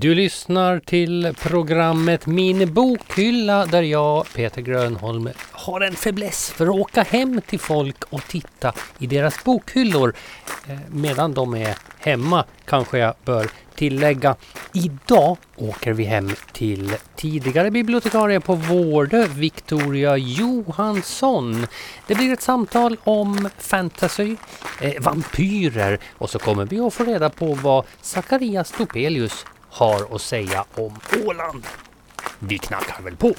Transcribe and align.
Du 0.00 0.14
lyssnar 0.14 0.78
till 0.78 1.34
programmet 1.42 2.26
Min 2.26 2.74
bokhylla 2.74 3.66
där 3.66 3.82
jag, 3.82 4.32
Peter 4.34 4.62
Grönholm, 4.62 5.28
har 5.50 5.80
en 5.80 5.96
fäbless 5.96 6.50
för 6.50 6.66
att 6.66 6.74
åka 6.74 7.02
hem 7.02 7.40
till 7.46 7.58
folk 7.58 8.04
och 8.10 8.22
titta 8.28 8.72
i 8.98 9.06
deras 9.06 9.44
bokhyllor. 9.44 10.14
Eh, 10.68 10.78
medan 10.88 11.34
de 11.34 11.54
är 11.54 11.76
hemma 11.98 12.44
kanske 12.64 12.98
jag 12.98 13.14
bör 13.24 13.50
tillägga. 13.74 14.36
Idag 14.72 15.36
åker 15.56 15.92
vi 15.92 16.04
hem 16.04 16.30
till 16.52 16.94
tidigare 17.16 17.70
bibliotekarie 17.70 18.40
på 18.40 18.54
Vårdö, 18.54 19.26
Victoria 19.26 20.16
Johansson. 20.16 21.66
Det 22.06 22.14
blir 22.14 22.32
ett 22.32 22.42
samtal 22.42 22.96
om 23.04 23.48
fantasy, 23.58 24.36
eh, 24.80 25.02
vampyrer 25.02 25.98
och 26.18 26.30
så 26.30 26.38
kommer 26.38 26.64
vi 26.66 26.80
att 26.80 26.94
få 26.94 27.04
reda 27.04 27.30
på 27.30 27.54
vad 27.54 27.84
Zacharias 28.02 28.70
Topelius 28.70 29.44
har 29.70 30.14
att 30.14 30.22
säga 30.22 30.64
om 30.74 31.00
Åland. 31.26 31.64
Vi 32.38 32.58
knackar 32.58 33.02
väl 33.02 33.16
på. 33.16 33.34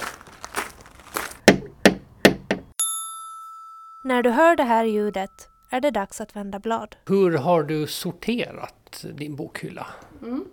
När 4.02 4.22
du 4.22 4.30
hör 4.30 4.56
det 4.56 4.62
här 4.62 4.84
ljudet 4.84 5.48
är 5.70 5.80
det 5.80 5.90
dags 5.90 6.20
att 6.20 6.36
vända 6.36 6.58
blad. 6.58 6.96
Hur 7.06 7.38
har 7.38 7.62
du 7.62 7.86
sorterat 7.86 9.04
din 9.14 9.36
bokhylla? 9.36 9.86
Mm. 10.22 10.44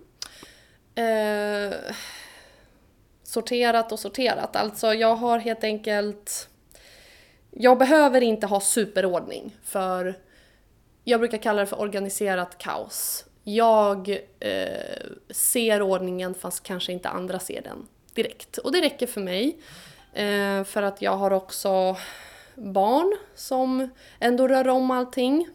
Eh, 0.94 1.74
sorterat 3.22 3.92
och 3.92 3.98
sorterat. 3.98 4.56
Alltså 4.56 4.94
jag 4.94 5.16
har 5.16 5.38
helt 5.38 5.64
enkelt... 5.64 6.48
Jag 7.50 7.78
behöver 7.78 8.20
inte 8.20 8.46
ha 8.46 8.60
superordning 8.60 9.56
för 9.64 10.14
jag 11.04 11.20
brukar 11.20 11.38
kalla 11.38 11.60
det 11.60 11.66
för 11.66 11.80
organiserat 11.80 12.58
kaos. 12.58 13.24
Jag 13.48 14.08
eh, 14.40 15.06
ser 15.30 15.82
ordningen 15.82 16.34
fast 16.34 16.62
kanske 16.62 16.92
inte 16.92 17.08
andra 17.08 17.38
ser 17.38 17.62
den 17.62 17.86
direkt. 18.14 18.58
Och 18.58 18.72
det 18.72 18.80
räcker 18.80 19.06
för 19.06 19.20
mig. 19.20 19.58
Eh, 20.12 20.64
för 20.64 20.82
att 20.82 21.02
jag 21.02 21.16
har 21.16 21.30
också 21.30 21.96
barn 22.54 23.16
som 23.34 23.88
ändå 24.18 24.48
rör 24.48 24.68
om 24.68 24.90
allting. 24.90 25.48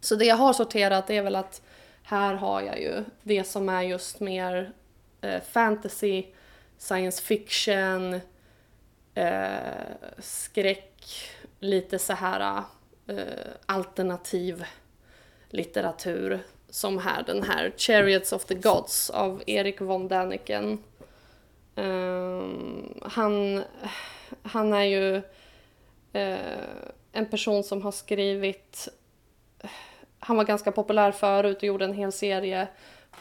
Så 0.00 0.14
det 0.14 0.24
jag 0.24 0.36
har 0.36 0.52
sorterat 0.52 1.10
är 1.10 1.22
väl 1.22 1.36
att 1.36 1.62
här 2.02 2.34
har 2.34 2.62
jag 2.62 2.80
ju 2.80 3.04
det 3.22 3.44
som 3.44 3.68
är 3.68 3.82
just 3.82 4.20
mer 4.20 4.72
eh, 5.20 5.42
fantasy, 5.42 6.24
science 6.78 7.22
fiction, 7.22 8.20
eh, 9.14 9.48
skräck, 10.18 11.30
lite 11.60 11.98
så 11.98 12.12
här 12.12 12.62
eh, 13.06 13.24
alternativ 13.66 14.64
litteratur. 15.50 16.40
Som 16.70 16.98
här, 16.98 17.22
den 17.22 17.42
här 17.42 17.72
Chariots 17.76 18.32
of 18.32 18.44
the 18.44 18.54
Gods 18.54 19.10
av 19.10 19.42
Erik 19.46 19.80
von 19.80 20.08
Däniken. 20.08 20.78
Um, 21.74 23.00
han, 23.02 23.64
han 24.42 24.72
är 24.72 24.82
ju 24.82 25.16
uh, 26.14 26.38
en 27.12 27.26
person 27.26 27.64
som 27.64 27.82
har 27.82 27.92
skrivit 27.92 28.88
han 30.20 30.36
var 30.36 30.44
ganska 30.44 30.72
populär 30.72 31.12
förut 31.12 31.56
och 31.56 31.64
gjorde 31.64 31.84
en 31.84 31.94
hel 31.94 32.12
serie 32.12 32.68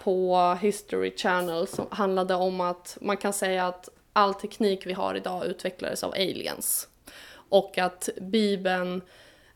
på 0.04 0.54
History 0.62 1.18
Channel 1.18 1.68
som 1.68 1.86
handlade 1.92 2.36
om 2.36 2.62
att 2.62 2.98
man 3.02 3.18
kan 3.18 3.34
säga 3.34 3.68
att 3.68 3.90
all 4.14 4.34
teknik 4.34 4.86
vi 4.86 4.94
har 4.94 5.16
idag 5.16 5.46
utvecklades 5.46 6.04
av 6.04 6.12
aliens. 6.12 6.88
Och 7.50 7.78
att 7.78 8.10
Bibeln 8.22 9.02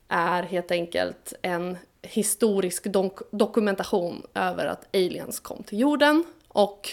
är 0.08 0.44
helt 0.44 0.72
enkelt 0.72 1.34
en 1.42 1.78
historisk 2.02 2.84
dok 2.84 3.20
dokumentation 3.32 4.26
över 4.34 4.66
att 4.66 4.96
aliens 4.96 5.40
kom 5.40 5.64
till 5.64 5.80
jorden 5.80 6.24
och 6.48 6.90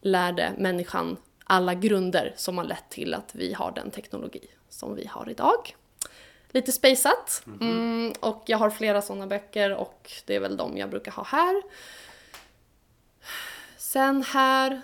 lärde 0.00 0.52
människan 0.58 1.16
alla 1.44 1.74
grunder 1.74 2.32
som 2.36 2.58
har 2.58 2.64
lett 2.64 2.90
till 2.90 3.14
att 3.14 3.30
vi 3.34 3.52
har 3.52 3.72
den 3.72 3.90
teknologi 3.90 4.46
som 4.68 4.94
vi 4.94 5.06
har 5.06 5.28
idag 5.30 5.74
lite 6.52 6.72
spejsat. 6.72 7.42
Mhm. 7.44 7.70
Mm, 7.70 8.12
och 8.20 8.42
jag 8.46 8.58
har 8.58 8.70
flera 8.70 9.02
sådana 9.02 9.26
böcker 9.26 9.74
och 9.74 10.12
det 10.26 10.36
är 10.36 10.40
väl 10.40 10.56
de 10.56 10.76
jag 10.76 10.90
brukar 10.90 11.12
ha 11.12 11.24
här. 11.24 11.62
Sen 13.76 14.22
här, 14.22 14.80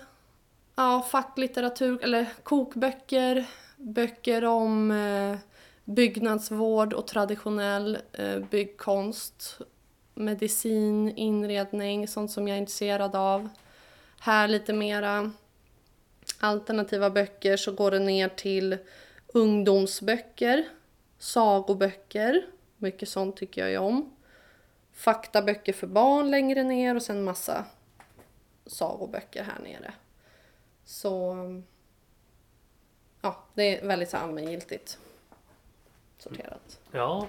ja, 0.75 1.07
facklitteratur, 1.11 2.03
eller 2.03 2.25
kokböcker, 2.43 3.45
böcker 3.75 4.45
om 4.45 4.91
eh, 4.91 5.37
byggnadsvård 5.89 6.93
och 6.93 7.07
traditionell 7.07 7.97
eh, 8.13 8.39
byggkonst, 8.39 9.59
medicin, 10.13 11.09
inredning, 11.09 12.07
sånt 12.07 12.31
som 12.31 12.47
jag 12.47 12.55
är 12.55 12.59
intresserad 12.59 13.15
av. 13.15 13.49
Här 14.19 14.47
lite 14.47 14.73
mera 14.73 15.31
alternativa 16.39 17.09
böcker 17.09 17.57
så 17.57 17.71
går 17.71 17.91
det 17.91 17.99
ner 17.99 18.29
till 18.29 18.77
ungdomsböcker 19.27 20.65
sagoböcker, 21.19 22.45
mycket 22.77 23.09
sånt 23.09 23.37
tycker 23.37 23.61
jag 23.61 23.71
ju 23.71 23.77
om. 23.77 24.13
Faktaböcker 24.93 25.73
för 25.73 25.87
barn 25.87 26.31
längre 26.31 26.63
ner 26.63 26.95
och 26.95 27.01
sen 27.01 27.23
massa 27.23 27.65
sagoböcker 28.65 29.43
här 29.43 29.59
nere. 29.63 29.93
Så 30.85 31.35
ja, 33.21 33.43
det 33.53 33.79
är 33.79 33.87
väldigt 33.87 34.13
allmängiltigt 34.13 34.97
sorterat. 36.21 36.79
Ja, 36.91 37.27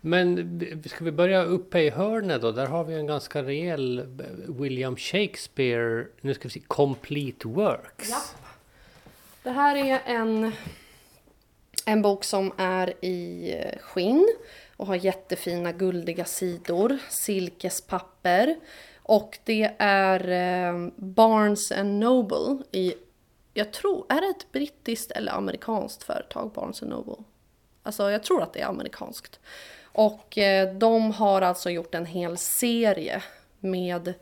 men 0.00 0.82
ska 0.86 1.04
vi 1.04 1.12
börja 1.12 1.44
uppe 1.44 1.80
i 1.80 1.90
hörnet 1.90 2.42
då? 2.42 2.52
Där 2.52 2.66
har 2.66 2.84
vi 2.84 2.94
en 2.94 3.06
ganska 3.06 3.42
rejäl 3.42 4.06
William 4.48 4.96
Shakespeare, 4.96 6.06
nu 6.20 6.34
ska 6.34 6.42
vi 6.42 6.50
se, 6.50 6.60
Complete 6.60 7.48
Works. 7.48 8.10
Ja. 8.10 8.22
Det 9.42 9.50
här 9.50 9.76
är 9.76 10.00
en 10.06 10.52
en 11.88 12.02
bok 12.02 12.24
som 12.24 12.52
är 12.56 13.04
i 13.04 13.52
eh, 13.52 13.78
skinn 13.78 14.28
och 14.76 14.86
har 14.86 14.94
jättefina 14.94 15.72
guldiga 15.72 16.24
sidor, 16.24 16.98
silkespapper. 17.08 18.56
Och 19.02 19.38
det 19.44 19.74
är 19.78 20.28
eh, 20.28 20.88
Barnes 20.96 21.72
and 21.72 21.98
Noble 21.98 22.64
i, 22.72 22.94
jag 23.54 23.72
tror, 23.72 24.06
är 24.08 24.20
det 24.20 24.26
ett 24.26 24.52
brittiskt 24.52 25.10
eller 25.10 25.32
amerikanskt 25.32 26.02
företag, 26.02 26.52
Barnes 26.54 26.82
and 26.82 26.90
Noble? 26.90 27.24
Alltså 27.86 28.10
jag 28.10 28.22
tror 28.22 28.42
att 28.42 28.52
det 28.52 28.60
är 28.60 28.66
amerikanskt. 28.66 29.40
Och 29.82 30.38
eh, 30.38 30.74
de 30.74 31.12
har 31.12 31.42
alltså 31.42 31.70
gjort 31.70 31.94
en 31.94 32.06
hel 32.06 32.38
serie 32.38 33.22
med 33.60 34.14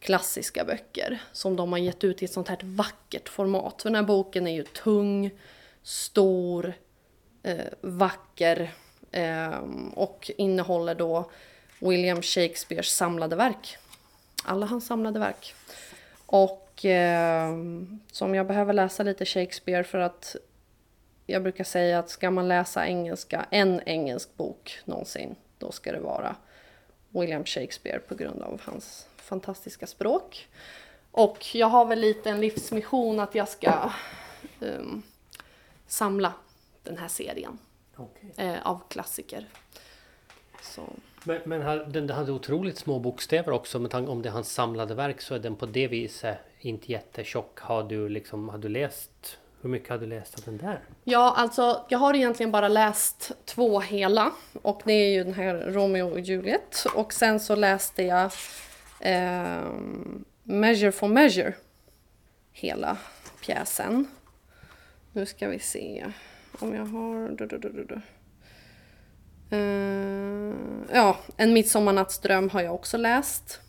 klassiska 0.00 0.64
böcker 0.64 1.22
som 1.32 1.56
de 1.56 1.72
har 1.72 1.78
gett 1.78 2.04
ut 2.04 2.22
i 2.22 2.24
ett 2.24 2.32
sånt 2.32 2.48
här 2.48 2.58
vackert 2.62 3.28
format. 3.28 3.82
För 3.82 3.88
den 3.88 3.96
här 3.96 4.02
boken 4.02 4.46
är 4.46 4.54
ju 4.54 4.64
tung, 4.64 5.30
stor, 5.82 6.72
eh, 7.42 7.64
vacker 7.80 8.72
eh, 9.10 9.58
och 9.94 10.30
innehåller 10.36 10.94
då 10.94 11.30
William 11.78 12.22
Shakespeares 12.22 12.88
samlade 12.88 13.36
verk. 13.36 13.76
Alla 14.44 14.66
hans 14.66 14.86
samlade 14.86 15.18
verk. 15.18 15.54
Och 16.26 16.84
eh, 16.84 17.54
som 18.12 18.34
jag 18.34 18.46
behöver 18.46 18.72
läsa 18.72 19.02
lite 19.02 19.24
Shakespeare 19.24 19.84
för 19.84 19.98
att 19.98 20.36
jag 21.30 21.42
brukar 21.42 21.64
säga 21.64 21.98
att 21.98 22.10
ska 22.10 22.30
man 22.30 22.48
läsa 22.48 22.86
engelska, 22.86 23.46
en 23.50 23.80
engelsk 23.86 24.36
bok 24.36 24.78
någonsin, 24.84 25.36
då 25.58 25.72
ska 25.72 25.92
det 25.92 26.00
vara 26.00 26.36
William 27.08 27.44
Shakespeare 27.44 27.98
på 27.98 28.14
grund 28.14 28.42
av 28.42 28.60
hans 28.64 29.06
fantastiska 29.16 29.86
språk. 29.86 30.48
Och 31.10 31.54
jag 31.54 31.66
har 31.66 31.84
väl 31.84 32.00
lite 32.00 32.30
en 32.30 32.40
livsmission 32.40 33.20
att 33.20 33.34
jag 33.34 33.48
ska 33.48 33.90
um, 34.60 35.02
samla 35.86 36.32
den 36.82 36.98
här 36.98 37.08
serien 37.08 37.58
okay. 37.96 38.46
eh, 38.46 38.66
av 38.66 38.80
klassiker. 38.88 39.48
Så. 40.62 40.82
Men, 41.24 41.40
men 41.44 41.92
den 41.92 42.10
hade 42.10 42.32
otroligt 42.32 42.78
små 42.78 42.98
bokstäver 42.98 43.52
också. 43.52 43.78
Med 43.78 43.90
tanke 43.90 44.10
om 44.10 44.22
det 44.22 44.28
är 44.28 44.32
hans 44.32 44.52
samlade 44.52 44.94
verk 44.94 45.20
så 45.20 45.34
är 45.34 45.38
den 45.38 45.56
på 45.56 45.66
det 45.66 45.88
viset 45.88 46.38
inte 46.60 46.92
jättetjock. 46.92 47.58
Har 47.58 47.82
du, 47.82 48.08
liksom, 48.08 48.48
har 48.48 48.58
du 48.58 48.68
läst 48.68 49.38
hur 49.62 49.70
mycket 49.70 49.88
har 49.88 49.98
du 49.98 50.06
läst 50.06 50.38
av 50.38 50.44
den 50.44 50.56
där? 50.56 50.80
Ja, 51.04 51.34
alltså 51.36 51.86
jag 51.88 51.98
har 51.98 52.14
egentligen 52.14 52.52
bara 52.52 52.68
läst 52.68 53.32
två 53.44 53.80
hela 53.80 54.32
och 54.62 54.82
det 54.84 54.92
är 54.92 55.10
ju 55.10 55.24
den 55.24 55.34
här 55.34 55.54
Romeo 55.54 56.10
och 56.10 56.20
Juliet 56.20 56.86
och 56.94 57.12
sen 57.12 57.40
så 57.40 57.56
läste 57.56 58.02
jag 58.02 58.30
eh, 59.00 59.72
Measure 60.42 60.92
for 60.92 61.08
Measure 61.08 61.54
hela 62.52 62.96
pjäsen. 63.40 64.06
Nu 65.12 65.26
ska 65.26 65.48
vi 65.48 65.58
se 65.58 66.06
om 66.58 66.74
jag 66.74 66.86
har... 66.86 67.28
Du, 67.28 67.46
du, 67.46 67.58
du, 67.58 68.00
uh, 69.56 70.54
ja, 70.92 71.16
En 71.36 71.52
midsommarnattsdröm 71.52 72.50
har 72.50 72.62
jag 72.62 72.74
också 72.74 72.96
läst. 72.96 73.60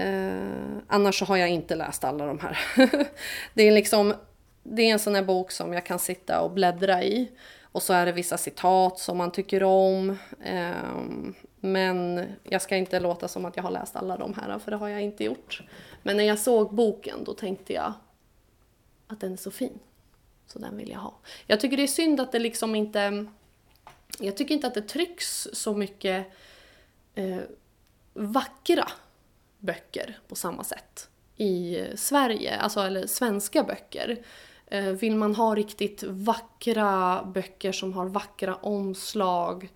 Uh, 0.00 0.78
annars 0.88 1.18
så 1.18 1.24
har 1.24 1.36
jag 1.36 1.48
inte 1.48 1.74
läst 1.74 2.04
alla 2.04 2.26
de 2.26 2.38
här. 2.38 2.58
det 3.54 3.62
är 3.62 3.72
liksom... 3.72 4.14
Det 4.62 4.82
är 4.82 4.92
en 4.92 4.98
sån 4.98 5.14
här 5.14 5.22
bok 5.22 5.50
som 5.50 5.72
jag 5.72 5.86
kan 5.86 5.98
sitta 5.98 6.40
och 6.40 6.50
bläddra 6.50 7.02
i. 7.02 7.30
Och 7.72 7.82
så 7.82 7.92
är 7.92 8.06
det 8.06 8.12
vissa 8.12 8.38
citat 8.38 8.98
som 8.98 9.18
man 9.18 9.32
tycker 9.32 9.62
om. 9.62 10.16
Ehm, 10.42 11.34
men 11.60 12.26
jag 12.42 12.62
ska 12.62 12.76
inte 12.76 13.00
låta 13.00 13.28
som 13.28 13.44
att 13.44 13.56
jag 13.56 13.62
har 13.62 13.70
läst 13.70 13.96
alla 13.96 14.16
de 14.16 14.34
här, 14.34 14.58
för 14.58 14.70
det 14.70 14.76
har 14.76 14.88
jag 14.88 15.02
inte 15.02 15.24
gjort. 15.24 15.62
Men 16.02 16.16
när 16.16 16.24
jag 16.24 16.38
såg 16.38 16.74
boken 16.74 17.24
då 17.24 17.34
tänkte 17.34 17.72
jag 17.72 17.92
att 19.06 19.20
den 19.20 19.32
är 19.32 19.36
så 19.36 19.50
fin. 19.50 19.78
Så 20.46 20.58
den 20.58 20.76
vill 20.76 20.90
jag 20.90 20.98
ha. 20.98 21.14
Jag 21.46 21.60
tycker 21.60 21.76
det 21.76 21.82
är 21.82 21.86
synd 21.86 22.20
att 22.20 22.32
det 22.32 22.38
liksom 22.38 22.74
inte... 22.74 23.26
Jag 24.18 24.36
tycker 24.36 24.54
inte 24.54 24.66
att 24.66 24.74
det 24.74 24.82
trycks 24.82 25.48
så 25.52 25.74
mycket 25.74 26.26
eh, 27.14 27.38
vackra 28.12 28.88
böcker 29.58 30.18
på 30.28 30.34
samma 30.34 30.64
sätt 30.64 31.08
i 31.36 31.84
Sverige, 31.94 32.56
alltså 32.56 32.80
eller 32.80 33.06
svenska 33.06 33.62
böcker. 33.62 34.18
Eh, 34.72 34.92
vill 34.92 35.16
man 35.16 35.34
ha 35.34 35.54
riktigt 35.54 36.02
vackra 36.02 37.22
böcker 37.24 37.72
som 37.72 37.92
har 37.92 38.06
vackra 38.06 38.54
omslag 38.54 39.68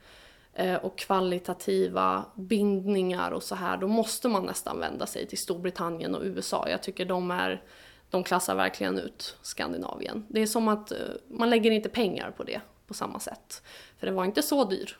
eh, 0.52 0.74
och 0.74 0.98
kvalitativa 0.98 2.24
bindningar 2.34 3.30
och 3.30 3.42
så 3.42 3.54
här, 3.54 3.76
då 3.76 3.88
måste 3.88 4.28
man 4.28 4.46
nästan 4.46 4.80
vända 4.80 5.06
sig 5.06 5.26
till 5.26 5.38
Storbritannien 5.38 6.14
och 6.14 6.22
USA. 6.24 6.68
Jag 6.68 6.82
tycker 6.82 7.04
de 7.04 7.30
är 7.30 7.62
de 8.10 8.24
klassar 8.24 8.54
verkligen 8.54 8.98
ut 8.98 9.36
Skandinavien. 9.42 10.26
Det 10.28 10.42
är 10.42 10.46
som 10.46 10.68
att 10.68 10.92
eh, 10.92 10.98
man 11.28 11.50
lägger 11.50 11.70
inte 11.70 11.88
pengar 11.88 12.30
på 12.30 12.42
det 12.42 12.60
på 12.86 12.94
samma 12.94 13.20
sätt. 13.20 13.62
För 13.98 14.06
den 14.06 14.16
var 14.16 14.24
inte 14.24 14.42
så 14.42 14.64
dyr. 14.64 14.96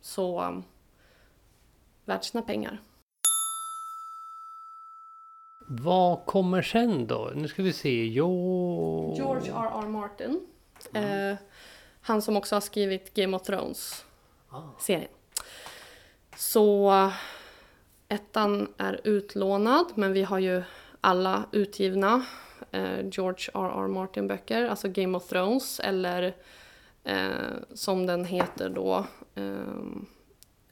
Så 0.00 0.62
värt 2.04 2.24
sina 2.24 2.42
pengar. 2.42 2.80
Vad 5.80 6.26
kommer 6.26 6.62
sen 6.62 7.06
då? 7.06 7.32
Nu 7.34 7.48
ska 7.48 7.62
vi 7.62 7.72
se. 7.72 8.06
Jo... 8.06 9.14
George 9.16 9.52
R.R. 9.52 9.88
Martin. 9.88 10.40
Eh, 10.94 11.36
han 12.00 12.22
som 12.22 12.36
också 12.36 12.56
har 12.56 12.60
skrivit 12.60 13.14
Game 13.14 13.36
of 13.36 13.42
Thrones-serien. 13.42 15.08
Så 16.36 16.92
ettan 18.08 18.68
är 18.76 19.00
utlånad, 19.04 19.86
men 19.94 20.12
vi 20.12 20.22
har 20.22 20.38
ju 20.38 20.62
alla 21.00 21.44
utgivna 21.52 22.26
eh, 22.70 23.08
George 23.12 23.48
R.R. 23.54 23.88
Martin-böcker, 23.88 24.68
alltså 24.68 24.88
Game 24.88 25.16
of 25.16 25.28
Thrones 25.28 25.80
eller 25.80 26.34
eh, 27.04 27.26
som 27.74 28.06
den 28.06 28.24
heter 28.24 28.68
då, 28.68 29.06
eh, 29.34 29.52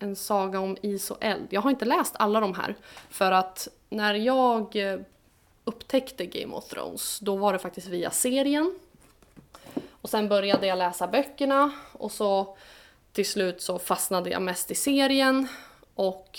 en 0.03 0.17
saga 0.17 0.61
om 0.61 0.77
is 0.83 1.11
och 1.11 1.25
eld. 1.25 1.47
Jag 1.51 1.61
har 1.61 1.71
inte 1.71 1.85
läst 1.85 2.15
alla 2.19 2.41
de 2.41 2.55
här 2.55 2.77
för 3.11 3.33
att 3.33 3.69
när 3.89 4.15
jag 4.15 4.77
eh, 4.77 5.01
upptäckte 5.65 6.27
Game 6.27 6.55
of 6.55 6.69
Thrones, 6.69 7.19
då 7.19 7.37
var 7.37 7.53
det 7.53 7.59
faktiskt 7.59 7.87
via 7.87 8.11
serien. 8.11 8.79
Och 9.91 10.11
sen 10.11 10.29
började 10.29 10.67
jag 10.67 10.79
läsa 10.79 11.07
böckerna 11.07 11.71
och 11.93 12.13
så 12.13 12.57
till 13.13 13.27
slut 13.27 13.63
så 13.63 13.79
fastnade 13.79 14.31
jag 14.31 14.43
mest 14.43 14.71
i 14.71 14.75
serien 14.75 15.49
och 15.95 16.39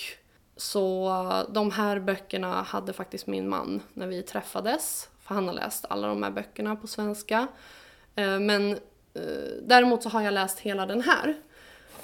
så 0.58 1.08
eh, 1.10 1.54
de 1.54 1.72
här 1.72 2.00
böckerna 2.00 2.62
hade 2.62 2.94
faktiskt 2.94 3.28
min 3.28 3.50
man 3.50 3.82
när 3.94 4.08
vi 4.08 4.22
träffades. 4.22 5.10
För 5.20 5.36
han 5.36 5.48
har 5.48 5.54
läst 5.54 5.86
alla 5.90 6.08
de 6.08 6.24
här 6.24 6.32
böckerna 6.32 6.76
på 6.76 6.88
svenska. 6.88 7.48
Eh, 8.16 8.40
men 8.40 8.80
däremot 9.62 10.04
så 10.04 10.10
har 10.10 10.22
jag 10.22 10.34
läst 10.34 10.60
hela 10.60 10.86
den 10.86 11.02
här. 11.02 11.36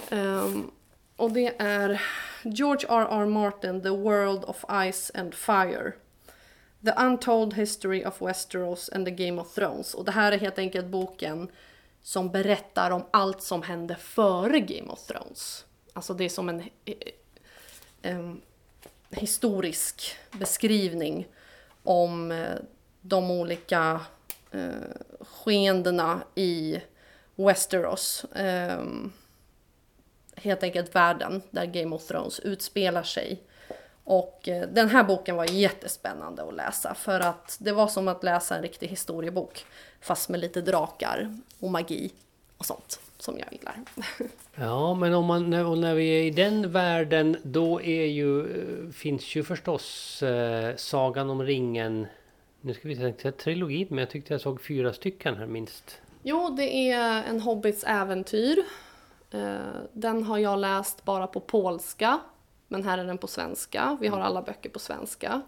Ehm, 0.09 0.71
och 1.17 1.31
det 1.31 1.55
är 1.61 2.01
George 2.43 2.87
R.R. 2.89 3.25
Martin, 3.25 3.81
The 3.81 3.89
World 3.89 4.43
of 4.43 4.65
Ice 4.91 5.11
and 5.13 5.33
Fire. 5.33 5.93
The 6.85 6.91
Untold 6.91 7.53
History 7.53 8.05
of 8.05 8.21
Westeros 8.21 8.89
and 8.89 9.05
the 9.05 9.11
Game 9.11 9.41
of 9.41 9.53
Thrones. 9.53 9.93
Och 9.93 10.05
det 10.05 10.11
här 10.11 10.31
är 10.31 10.37
helt 10.37 10.59
enkelt 10.59 10.87
boken 10.87 11.51
som 12.01 12.31
berättar 12.31 12.91
om 12.91 13.05
allt 13.11 13.41
som 13.41 13.63
hände 13.63 13.95
före 13.95 14.59
Game 14.59 14.91
of 14.91 15.05
Thrones. 15.05 15.65
Alltså 15.93 16.13
det 16.13 16.25
är 16.25 16.29
som 16.29 16.49
en 16.49 16.63
um, 18.03 18.41
historisk 19.09 20.15
beskrivning 20.31 21.27
om 21.83 22.31
eh, 22.31 22.55
de 23.01 23.31
olika 23.31 24.01
eh, 24.51 24.71
skeendena 25.19 26.21
i 26.35 26.81
Westeros. 27.35 28.25
Helt 30.41 30.63
enkelt 30.63 30.95
världen 30.95 31.41
där 31.51 31.65
Game 31.65 31.95
of 31.95 32.07
Thrones 32.07 32.39
utspelar 32.39 33.03
sig. 33.03 33.41
Och 34.03 34.47
eh, 34.47 34.67
den 34.67 34.89
här 34.89 35.03
boken 35.03 35.35
var 35.35 35.45
jättespännande 35.45 36.43
att 36.43 36.53
läsa 36.53 36.93
för 36.93 37.19
att 37.19 37.57
det 37.59 37.71
var 37.71 37.87
som 37.87 38.07
att 38.07 38.23
läsa 38.23 38.55
en 38.55 38.61
riktig 38.61 38.87
historiebok 38.87 39.65
fast 40.01 40.29
med 40.29 40.39
lite 40.39 40.61
drakar 40.61 41.37
och 41.59 41.71
magi 41.71 42.11
och 42.57 42.65
sånt 42.65 42.99
som 43.17 43.39
jag 43.39 43.53
gillar. 43.53 43.75
Ja, 44.59 44.93
men 44.93 45.13
om 45.13 45.25
man, 45.25 45.53
och 45.53 45.77
när 45.77 45.95
vi 45.95 46.19
är 46.19 46.23
i 46.23 46.31
den 46.31 46.71
världen 46.71 47.37
då 47.43 47.81
är 47.81 48.05
ju, 48.05 48.39
eh, 48.41 48.91
finns 48.91 49.35
ju 49.35 49.43
förstås 49.43 50.23
eh, 50.23 50.75
Sagan 50.75 51.29
om 51.29 51.43
ringen. 51.43 52.07
Nu 52.61 52.73
ska 52.73 52.87
vi 52.87 52.95
säga 52.95 53.31
trilogi, 53.31 53.87
men 53.89 53.99
jag 53.99 54.09
tyckte 54.09 54.33
jag 54.33 54.41
såg 54.41 54.61
fyra 54.61 54.93
stycken 54.93 55.37
här 55.37 55.45
minst. 55.45 56.01
Jo, 56.23 56.49
det 56.57 56.91
är 56.91 57.23
en 57.23 57.41
Hobbits 57.41 57.83
äventyr 57.83 58.63
den 59.93 60.23
har 60.23 60.37
jag 60.37 60.59
läst 60.59 61.03
bara 61.05 61.27
på 61.27 61.39
polska, 61.39 62.19
men 62.67 62.83
här 62.83 62.97
är 62.97 63.05
den 63.05 63.17
på 63.17 63.27
svenska. 63.27 63.97
Vi 64.01 64.07
har 64.07 64.19
alla 64.19 64.41
böcker 64.41 64.69
på 64.69 64.79
svenska. 64.79 65.41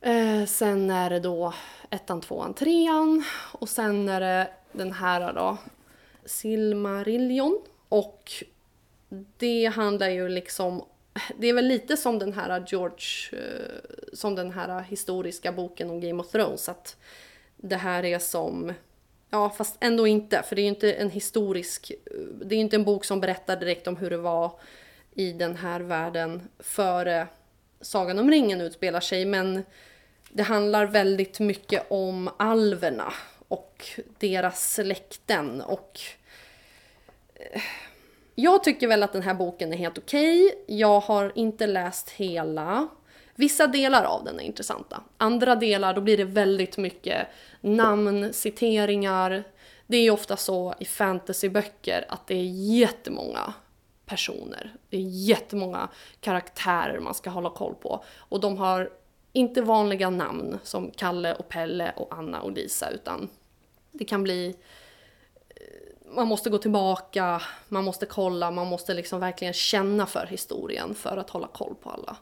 Eh, 0.00 0.44
sen 0.46 0.90
är 0.90 1.10
det 1.10 1.20
då 1.20 1.54
ettan, 1.90 2.20
tvåan, 2.20 2.54
trean 2.54 3.24
och 3.52 3.68
sen 3.68 4.08
är 4.08 4.20
det 4.20 4.50
den 4.72 4.92
här 4.92 5.32
då, 5.32 5.56
Silmarillion. 6.24 7.62
Och 7.88 8.32
det 9.36 9.66
handlar 9.66 10.08
ju 10.08 10.28
liksom, 10.28 10.84
det 11.38 11.46
är 11.46 11.54
väl 11.54 11.66
lite 11.66 11.96
som 11.96 12.18
den 12.18 12.32
här 12.32 12.64
George, 12.66 13.06
eh, 13.32 13.80
som 14.12 14.34
den 14.34 14.50
här 14.50 14.80
historiska 14.80 15.52
boken 15.52 15.90
om 15.90 16.00
Game 16.00 16.22
of 16.22 16.30
Thrones. 16.30 16.68
Att 16.68 16.96
det 17.56 17.76
här 17.76 18.04
är 18.04 18.18
som 18.18 18.72
Ja, 19.30 19.50
fast 19.50 19.76
ändå 19.80 20.06
inte, 20.06 20.42
för 20.42 20.56
det 20.56 20.62
är 20.62 20.64
ju 20.64 20.68
inte 20.68 20.92
en 20.92 21.10
historisk... 21.10 21.92
Det 22.42 22.54
är 22.54 22.56
ju 22.56 22.60
inte 22.60 22.76
en 22.76 22.84
bok 22.84 23.04
som 23.04 23.20
berättar 23.20 23.56
direkt 23.56 23.86
om 23.86 23.96
hur 23.96 24.10
det 24.10 24.16
var 24.16 24.52
i 25.14 25.32
den 25.32 25.56
här 25.56 25.80
världen 25.80 26.48
före 26.58 27.26
Sagan 27.80 28.18
om 28.18 28.30
ringen 28.30 28.60
utspelar 28.60 29.00
sig, 29.00 29.24
men 29.24 29.64
det 30.28 30.42
handlar 30.42 30.86
väldigt 30.86 31.40
mycket 31.40 31.86
om 31.88 32.30
alverna 32.36 33.12
och 33.48 33.84
deras 34.18 34.74
släkten 34.74 35.60
och... 35.60 36.00
Eh, 37.34 37.62
jag 38.34 38.64
tycker 38.64 38.88
väl 38.88 39.02
att 39.02 39.12
den 39.12 39.22
här 39.22 39.34
boken 39.34 39.72
är 39.72 39.76
helt 39.76 39.98
okej. 39.98 40.46
Okay. 40.46 40.76
Jag 40.76 41.00
har 41.00 41.32
inte 41.34 41.66
läst 41.66 42.10
hela. 42.10 42.88
Vissa 43.34 43.66
delar 43.66 44.04
av 44.04 44.24
den 44.24 44.40
är 44.40 44.44
intressanta. 44.44 45.02
Andra 45.16 45.56
delar, 45.56 45.94
då 45.94 46.00
blir 46.00 46.16
det 46.16 46.24
väldigt 46.24 46.76
mycket 46.76 47.26
namn, 47.60 48.32
citeringar. 48.32 49.44
Det 49.86 49.96
är 49.96 50.02
ju 50.02 50.10
ofta 50.10 50.36
så 50.36 50.74
i 50.78 50.84
fantasyböcker 50.84 52.04
att 52.08 52.26
det 52.26 52.34
är 52.34 52.44
jättemånga 52.78 53.54
personer. 54.06 54.74
Det 54.88 54.96
är 54.96 55.00
jättemånga 55.00 55.88
karaktärer 56.20 57.00
man 57.00 57.14
ska 57.14 57.30
hålla 57.30 57.50
koll 57.50 57.74
på. 57.74 58.04
Och 58.16 58.40
de 58.40 58.58
har 58.58 58.90
inte 59.32 59.62
vanliga 59.62 60.10
namn 60.10 60.58
som 60.62 60.90
Kalle 60.90 61.34
och 61.34 61.48
Pelle 61.48 61.92
och 61.96 62.14
Anna 62.14 62.40
och 62.40 62.52
Lisa 62.52 62.90
utan 62.90 63.28
det 63.92 64.04
kan 64.04 64.22
bli 64.22 64.54
eh, 65.48 66.14
man 66.14 66.28
måste 66.28 66.50
gå 66.50 66.58
tillbaka, 66.58 67.42
man 67.68 67.84
måste 67.84 68.06
kolla, 68.06 68.50
man 68.50 68.66
måste 68.66 68.94
liksom 68.94 69.20
verkligen 69.20 69.54
känna 69.54 70.06
för 70.06 70.26
historien 70.26 70.94
för 70.94 71.16
att 71.16 71.30
hålla 71.30 71.46
koll 71.46 71.74
på 71.74 71.90
alla. 71.90 72.16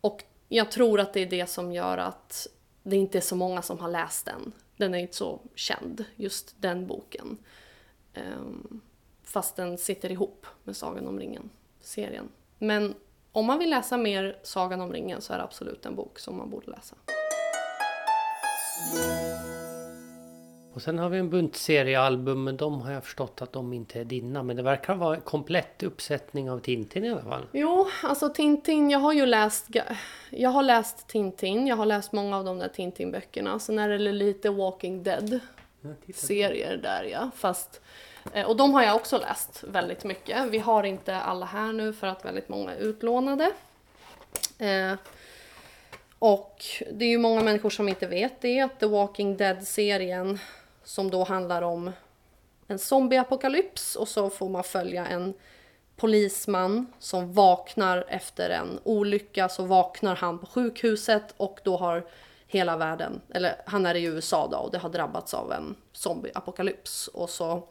Och 0.00 0.24
jag 0.48 0.70
tror 0.70 1.00
att 1.00 1.12
det 1.12 1.20
är 1.20 1.26
det 1.26 1.46
som 1.46 1.72
gör 1.72 1.98
att 1.98 2.46
det 2.82 2.96
inte 2.96 3.18
är 3.18 3.22
så 3.22 3.36
många 3.36 3.62
som 3.62 3.78
har 3.78 3.88
läst 3.88 4.26
den. 4.26 4.52
Den 4.76 4.94
är 4.94 4.98
inte 4.98 5.16
så 5.16 5.40
känd, 5.54 6.04
just 6.16 6.54
den 6.60 6.86
boken. 6.86 7.38
Um, 8.14 8.80
fast 9.22 9.56
den 9.56 9.78
sitter 9.78 10.12
ihop 10.12 10.46
med 10.64 10.76
Sagan 10.76 11.06
om 11.06 11.18
ringen-serien. 11.18 12.28
Men 12.58 12.94
om 13.32 13.46
man 13.46 13.58
vill 13.58 13.70
läsa 13.70 13.96
mer 13.96 14.38
Sagan 14.42 14.80
om 14.80 14.92
ringen 14.92 15.20
så 15.20 15.32
är 15.32 15.38
det 15.38 15.44
absolut 15.44 15.86
en 15.86 15.94
bok 15.94 16.18
som 16.18 16.36
man 16.36 16.50
borde 16.50 16.70
läsa. 16.70 16.96
Och 20.72 20.82
sen 20.82 20.98
har 20.98 21.08
vi 21.08 21.18
en 21.18 21.30
bunt 21.30 21.56
seriealbum, 21.56 22.44
men 22.44 22.56
de 22.56 22.80
har 22.80 22.92
jag 22.92 23.04
förstått 23.04 23.42
att 23.42 23.52
de 23.52 23.72
inte 23.72 24.00
är 24.00 24.04
dina. 24.04 24.42
Men 24.42 24.56
det 24.56 24.62
verkar 24.62 24.94
vara 24.94 25.16
en 25.16 25.20
komplett 25.20 25.82
uppsättning 25.82 26.50
av 26.50 26.58
Tintin 26.58 27.04
i 27.04 27.10
alla 27.10 27.22
fall. 27.22 27.46
Jo, 27.52 27.88
alltså 28.02 28.28
Tintin, 28.28 28.90
jag 28.90 28.98
har 28.98 29.12
ju 29.12 29.26
läst... 29.26 29.66
Jag 30.30 30.50
har 30.50 30.62
läst 30.62 31.08
Tintin, 31.08 31.66
jag 31.66 31.76
har 31.76 31.86
läst 31.86 32.12
många 32.12 32.36
av 32.36 32.44
de 32.44 32.58
där 32.58 32.68
Tintin-böckerna. 32.68 33.58
Sen 33.58 33.78
är 33.78 33.88
det 33.88 33.98
lite 33.98 34.50
Walking 34.50 35.02
Dead-serier 35.02 36.76
där 36.76 37.04
ja, 37.04 37.30
fast... 37.36 37.80
Eh, 38.32 38.46
och 38.46 38.56
de 38.56 38.74
har 38.74 38.82
jag 38.82 38.96
också 38.96 39.18
läst 39.18 39.64
väldigt 39.68 40.04
mycket. 40.04 40.46
Vi 40.50 40.58
har 40.58 40.84
inte 40.84 41.16
alla 41.16 41.46
här 41.46 41.72
nu 41.72 41.92
för 41.92 42.06
att 42.06 42.24
väldigt 42.24 42.48
många 42.48 42.74
är 42.74 42.78
utlånade. 42.78 43.52
Eh, 44.58 44.94
och 46.18 46.64
det 46.92 47.04
är 47.04 47.08
ju 47.08 47.18
många 47.18 47.42
människor 47.42 47.70
som 47.70 47.88
inte 47.88 48.06
vet 48.06 48.40
det, 48.40 48.60
att 48.60 48.80
The 48.80 48.86
Walking 48.86 49.36
Dead-serien 49.36 50.38
som 50.90 51.10
då 51.10 51.24
handlar 51.24 51.62
om 51.62 51.92
en 52.66 52.78
zombieapokalyps 52.78 53.96
och 53.96 54.08
så 54.08 54.30
får 54.30 54.48
man 54.48 54.64
följa 54.64 55.06
en 55.06 55.34
polisman 55.96 56.86
som 56.98 57.32
vaknar 57.32 58.04
efter 58.08 58.50
en 58.50 58.80
olycka 58.84 59.48
så 59.48 59.64
vaknar 59.64 60.16
han 60.16 60.38
på 60.38 60.46
sjukhuset 60.46 61.34
och 61.36 61.60
då 61.64 61.76
har 61.76 62.06
hela 62.46 62.76
världen, 62.76 63.20
eller 63.28 63.62
han 63.66 63.86
är 63.86 63.94
i 63.94 64.04
USA 64.04 64.48
då 64.48 64.56
och 64.56 64.70
det 64.70 64.78
har 64.78 64.88
drabbats 64.88 65.34
av 65.34 65.52
en 65.52 65.76
zombieapokalyps 65.92 67.08
och 67.08 67.30
så 67.30 67.68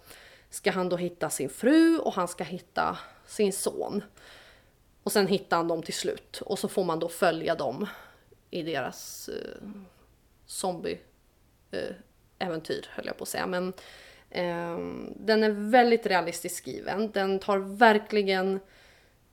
ska 0.50 0.72
han 0.72 0.90
då 0.90 0.98
hitta 0.98 1.30
sin 1.30 1.50
fru 1.50 1.98
och 1.98 2.14
han 2.14 2.28
ska 2.28 2.44
hitta 2.44 2.98
sin 3.26 3.54
son. 3.54 4.04
Och 5.04 5.12
sen 5.12 5.28
hittar 5.28 5.58
han 5.58 5.68
dem 5.68 5.84
till 5.84 5.94
slut 5.94 6.42
och 6.46 6.60
så 6.60 6.68
får 6.68 6.84
man 6.84 7.00
då 7.00 7.10
följa 7.10 7.56
dem 7.56 7.88
i 8.50 8.62
deras 8.62 9.30
eh, 9.30 9.70
zombie 10.46 11.00
eh, 11.72 11.96
äventyr 12.40 12.86
höll 12.90 13.06
jag 13.06 13.18
på 13.18 13.24
att 13.24 13.30
säga. 13.30 13.48
Men 13.48 13.74
eh, 14.30 14.78
den 15.16 15.44
är 15.44 15.72
väldigt 15.72 16.06
realistiskt 16.06 16.58
skriven. 16.58 17.12
Den 17.12 17.40
tar 17.40 17.58
verkligen 17.58 18.60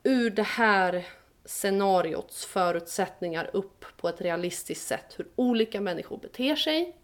ur 0.02 0.30
det 0.30 0.42
här 0.42 1.06
scenariots 1.44 2.46
förutsättningar 2.46 3.50
upp 3.52 3.84
på 3.96 4.08
ett 4.08 4.20
realistiskt 4.20 4.86
sätt 4.86 5.14
hur 5.16 5.28
olika 5.36 5.80
människor 5.80 6.18
beter 6.18 6.56
sig. 6.56 6.96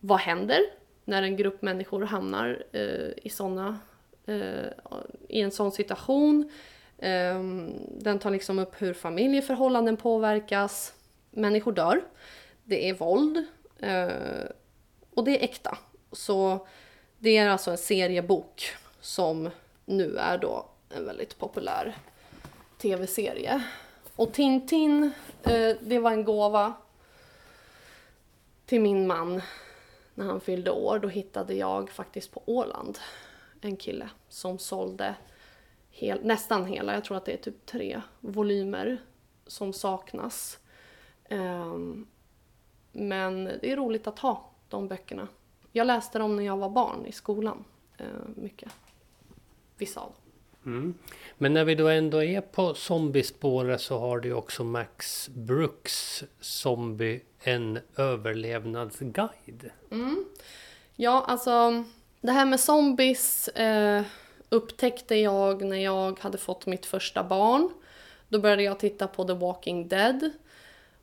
Vad 0.00 0.20
händer 0.20 0.60
när 1.04 1.22
en 1.22 1.36
grupp 1.36 1.62
människor 1.62 2.02
hamnar 2.02 2.64
eh, 2.72 3.10
i, 3.22 3.30
såna, 3.30 3.78
eh, 4.26 4.66
i 5.28 5.40
en 5.40 5.50
sån 5.50 5.72
situation? 5.72 6.50
Eh, 6.98 7.42
den 7.88 8.18
tar 8.18 8.30
liksom 8.30 8.58
upp 8.58 8.82
hur 8.82 8.94
familjeförhållanden 8.94 9.96
påverkas. 9.96 10.94
Människor 11.30 11.72
dör. 11.72 12.00
Det 12.64 12.88
är 12.88 12.94
våld. 12.94 13.46
Eh, 13.78 14.44
och 15.20 15.26
det 15.26 15.40
är 15.40 15.44
äkta. 15.44 15.78
Så 16.12 16.66
det 17.18 17.36
är 17.36 17.48
alltså 17.48 17.70
en 17.70 17.78
seriebok 17.78 18.70
som 19.00 19.50
nu 19.84 20.16
är 20.16 20.38
då 20.38 20.66
en 20.90 21.06
väldigt 21.06 21.38
populär 21.38 21.96
tv-serie. 22.78 23.64
Och 24.16 24.32
Tintin, 24.32 25.10
eh, 25.42 25.76
det 25.80 25.98
var 25.98 26.10
en 26.10 26.24
gåva 26.24 26.74
till 28.66 28.80
min 28.80 29.06
man 29.06 29.42
när 30.14 30.26
han 30.26 30.40
fyllde 30.40 30.70
år. 30.70 30.98
Då 30.98 31.08
hittade 31.08 31.54
jag 31.54 31.90
faktiskt 31.90 32.32
på 32.32 32.42
Åland 32.46 32.98
en 33.60 33.76
kille 33.76 34.10
som 34.28 34.58
sålde 34.58 35.14
hel, 35.90 36.24
nästan 36.24 36.66
hela, 36.66 36.94
jag 36.94 37.04
tror 37.04 37.16
att 37.16 37.24
det 37.24 37.32
är 37.32 37.42
typ 37.42 37.66
tre 37.66 38.00
volymer 38.20 38.98
som 39.46 39.72
saknas. 39.72 40.58
Um, 41.30 42.06
men 42.92 43.44
det 43.44 43.72
är 43.72 43.76
roligt 43.76 44.06
att 44.06 44.18
ha 44.18 44.49
de 44.70 44.88
böckerna. 44.88 45.28
Jag 45.72 45.86
läste 45.86 46.18
dem 46.18 46.36
när 46.36 46.44
jag 46.44 46.56
var 46.56 46.70
barn 46.70 47.06
i 47.06 47.12
skolan. 47.12 47.64
Uh, 48.00 48.06
mycket. 48.36 48.72
Vissa 49.76 50.00
av 50.00 50.06
dem. 50.06 50.72
Mm. 50.72 50.94
Men 51.38 51.54
när 51.54 51.64
vi 51.64 51.74
då 51.74 51.88
ändå 51.88 52.22
är 52.22 52.40
på 52.40 52.74
zombiespåret 52.74 53.80
så 53.80 53.98
har 53.98 54.20
du 54.20 54.32
också 54.32 54.64
Max 54.64 55.28
Brooks 55.28 56.24
Zombie, 56.40 57.20
en 57.40 57.78
överlevnadsguide. 57.96 59.70
Mm. 59.90 60.24
Ja, 60.96 61.24
alltså 61.26 61.84
det 62.20 62.32
här 62.32 62.46
med 62.46 62.60
zombies 62.60 63.48
eh, 63.48 64.02
upptäckte 64.48 65.14
jag 65.14 65.62
när 65.62 65.76
jag 65.76 66.20
hade 66.20 66.38
fått 66.38 66.66
mitt 66.66 66.86
första 66.86 67.24
barn. 67.24 67.70
Då 68.28 68.38
började 68.38 68.62
jag 68.62 68.78
titta 68.78 69.06
på 69.06 69.24
The 69.24 69.32
Walking 69.32 69.88
Dead. 69.88 70.30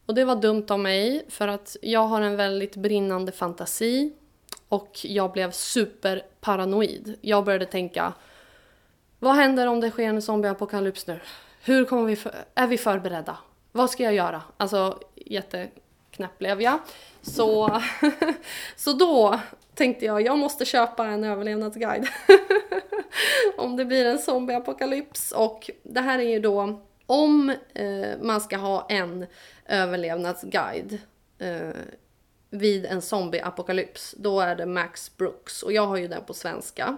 Och 0.08 0.16
det 0.16 0.26
var 0.26 0.36
dumt 0.36 0.66
av 0.70 0.80
mig 0.80 1.26
för 1.30 1.48
att 1.48 1.78
jag 1.82 2.08
har 2.08 2.22
en 2.22 2.36
väldigt 2.36 2.76
brinnande 2.76 3.32
fantasi 3.32 4.14
och 4.70 5.00
jag 5.04 5.32
blev 5.32 5.52
superparanoid. 5.52 7.18
Jag 7.22 7.46
började 7.46 7.66
tänka 7.66 8.14
vad 9.20 9.36
händer 9.36 9.68
om 9.68 9.80
det 9.80 9.92
sker 9.92 10.04
en 10.04 10.22
zombieapokalyps 10.22 11.08
nu? 11.08 11.20
Hur 11.64 11.86
kommer 11.86 12.06
vi 12.06 12.16
för, 12.16 12.36
är 12.56 12.68
vi 12.68 12.78
förberedda? 12.78 13.38
Vad 13.72 13.90
ska 13.90 14.04
jag 14.04 14.14
göra? 14.14 14.42
Alltså 14.58 15.00
jätteknäpp 15.16 16.38
blev 16.38 16.62
jag. 16.62 16.80
Så, 17.22 17.82
så 18.76 18.94
då 18.94 19.40
tänkte 19.76 20.06
jag, 20.06 20.22
jag 20.22 20.38
måste 20.38 20.66
köpa 20.66 21.06
en 21.06 21.24
överlevnadsguide. 21.24 22.08
om 23.58 23.76
det 23.76 23.86
blir 23.86 24.06
en 24.06 24.20
zombieapokalyps. 24.20 25.32
Och 25.32 25.70
det 25.84 26.02
här 26.02 26.20
är 26.20 26.30
ju 26.30 26.40
då 26.40 26.82
om 27.08 27.50
eh, 27.74 28.20
man 28.22 28.42
ska 28.42 28.58
ha 28.58 28.86
en 28.90 29.26
överlevnadsguide 29.66 30.98
eh, 31.40 31.70
vid 32.50 32.86
en 32.86 33.02
zombieapokalyps, 33.02 34.16
då 34.18 34.40
är 34.40 34.56
det 34.56 34.66
Max 34.66 35.18
Brooks. 35.18 35.64
Och 35.64 35.72
jag 35.72 35.88
har 35.88 35.98
ju 35.98 36.08
den 36.08 36.24
på 36.24 36.34
svenska. 36.34 36.98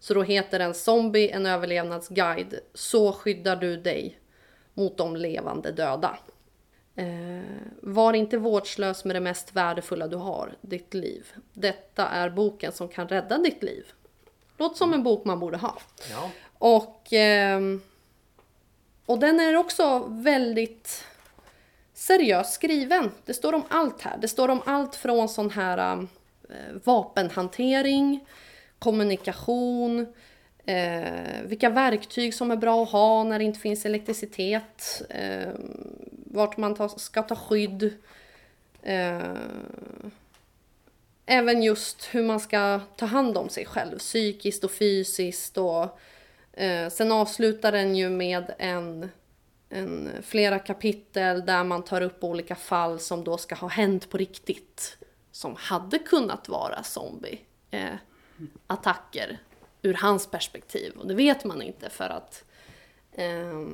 Så 0.00 0.14
då 0.14 0.22
heter 0.22 0.58
den 0.58 0.74
Zombie, 0.74 1.30
en 1.30 1.46
överlevnadsguide. 1.46 2.60
Så 2.74 3.12
skyddar 3.12 3.56
du 3.56 3.76
dig 3.76 4.18
mot 4.74 4.96
de 4.96 5.16
levande 5.16 5.72
döda. 5.72 6.18
Eh, 6.94 7.42
var 7.82 8.12
inte 8.12 8.38
vårdslös 8.38 9.04
med 9.04 9.16
det 9.16 9.20
mest 9.20 9.56
värdefulla 9.56 10.08
du 10.08 10.16
har, 10.16 10.56
ditt 10.60 10.94
liv. 10.94 11.26
Detta 11.52 12.08
är 12.08 12.30
boken 12.30 12.72
som 12.72 12.88
kan 12.88 13.08
rädda 13.08 13.38
ditt 13.38 13.62
liv. 13.62 13.86
Låter 14.56 14.76
som 14.76 14.94
en 14.94 15.02
bok 15.02 15.24
man 15.24 15.40
borde 15.40 15.56
ha. 15.56 15.78
Ja. 16.10 16.30
Och, 16.58 17.12
eh, 17.12 17.60
och 19.08 19.18
den 19.18 19.40
är 19.40 19.56
också 19.56 20.04
väldigt 20.08 21.04
seriöst 21.94 22.52
skriven. 22.52 23.10
Det 23.24 23.34
står 23.34 23.52
om 23.52 23.62
allt 23.68 24.02
här. 24.02 24.18
Det 24.18 24.28
står 24.28 24.48
om 24.48 24.62
allt 24.66 24.96
från 24.96 25.28
sån 25.28 25.50
här 25.50 25.92
um, 25.92 26.08
eh, 26.50 26.74
vapenhantering 26.84 28.26
kommunikation, 28.78 30.06
eh, 30.66 31.42
vilka 31.44 31.70
verktyg 31.70 32.34
som 32.34 32.50
är 32.50 32.56
bra 32.56 32.82
att 32.82 32.90
ha 32.90 33.24
när 33.24 33.38
det 33.38 33.44
inte 33.44 33.60
finns 33.60 33.86
elektricitet, 33.86 35.02
eh, 35.10 35.48
vart 36.10 36.56
man 36.56 36.74
ta, 36.74 36.88
ska 36.88 37.22
ta 37.22 37.36
skydd. 37.36 37.94
Eh, 38.82 39.32
även 41.26 41.62
just 41.62 42.08
hur 42.10 42.22
man 42.22 42.40
ska 42.40 42.80
ta 42.96 43.06
hand 43.06 43.38
om 43.38 43.48
sig 43.48 43.66
själv, 43.66 43.98
psykiskt 43.98 44.64
och 44.64 44.70
fysiskt. 44.70 45.58
Och, 45.58 45.98
eh, 46.58 46.88
sen 46.88 47.12
avslutar 47.12 47.72
den 47.72 47.96
ju 47.96 48.10
med 48.10 48.54
en, 48.58 49.10
en, 49.68 50.10
flera 50.22 50.58
kapitel 50.58 51.46
där 51.46 51.64
man 51.64 51.84
tar 51.84 52.00
upp 52.00 52.24
olika 52.24 52.54
fall 52.54 52.98
som 52.98 53.24
då 53.24 53.38
ska 53.38 53.54
ha 53.54 53.68
hänt 53.68 54.10
på 54.10 54.18
riktigt. 54.18 54.98
Som 55.30 55.56
hade 55.56 55.98
kunnat 55.98 56.48
vara 56.48 56.82
zombie. 56.82 57.40
Eh, 57.70 57.94
ur 59.82 59.94
hans 59.94 60.26
perspektiv. 60.26 60.92
Och 60.96 61.06
det 61.06 61.14
vet 61.14 61.44
man 61.44 61.62
inte 61.62 61.90
för 61.90 62.08
att 62.08 62.44
eh, 63.12 63.68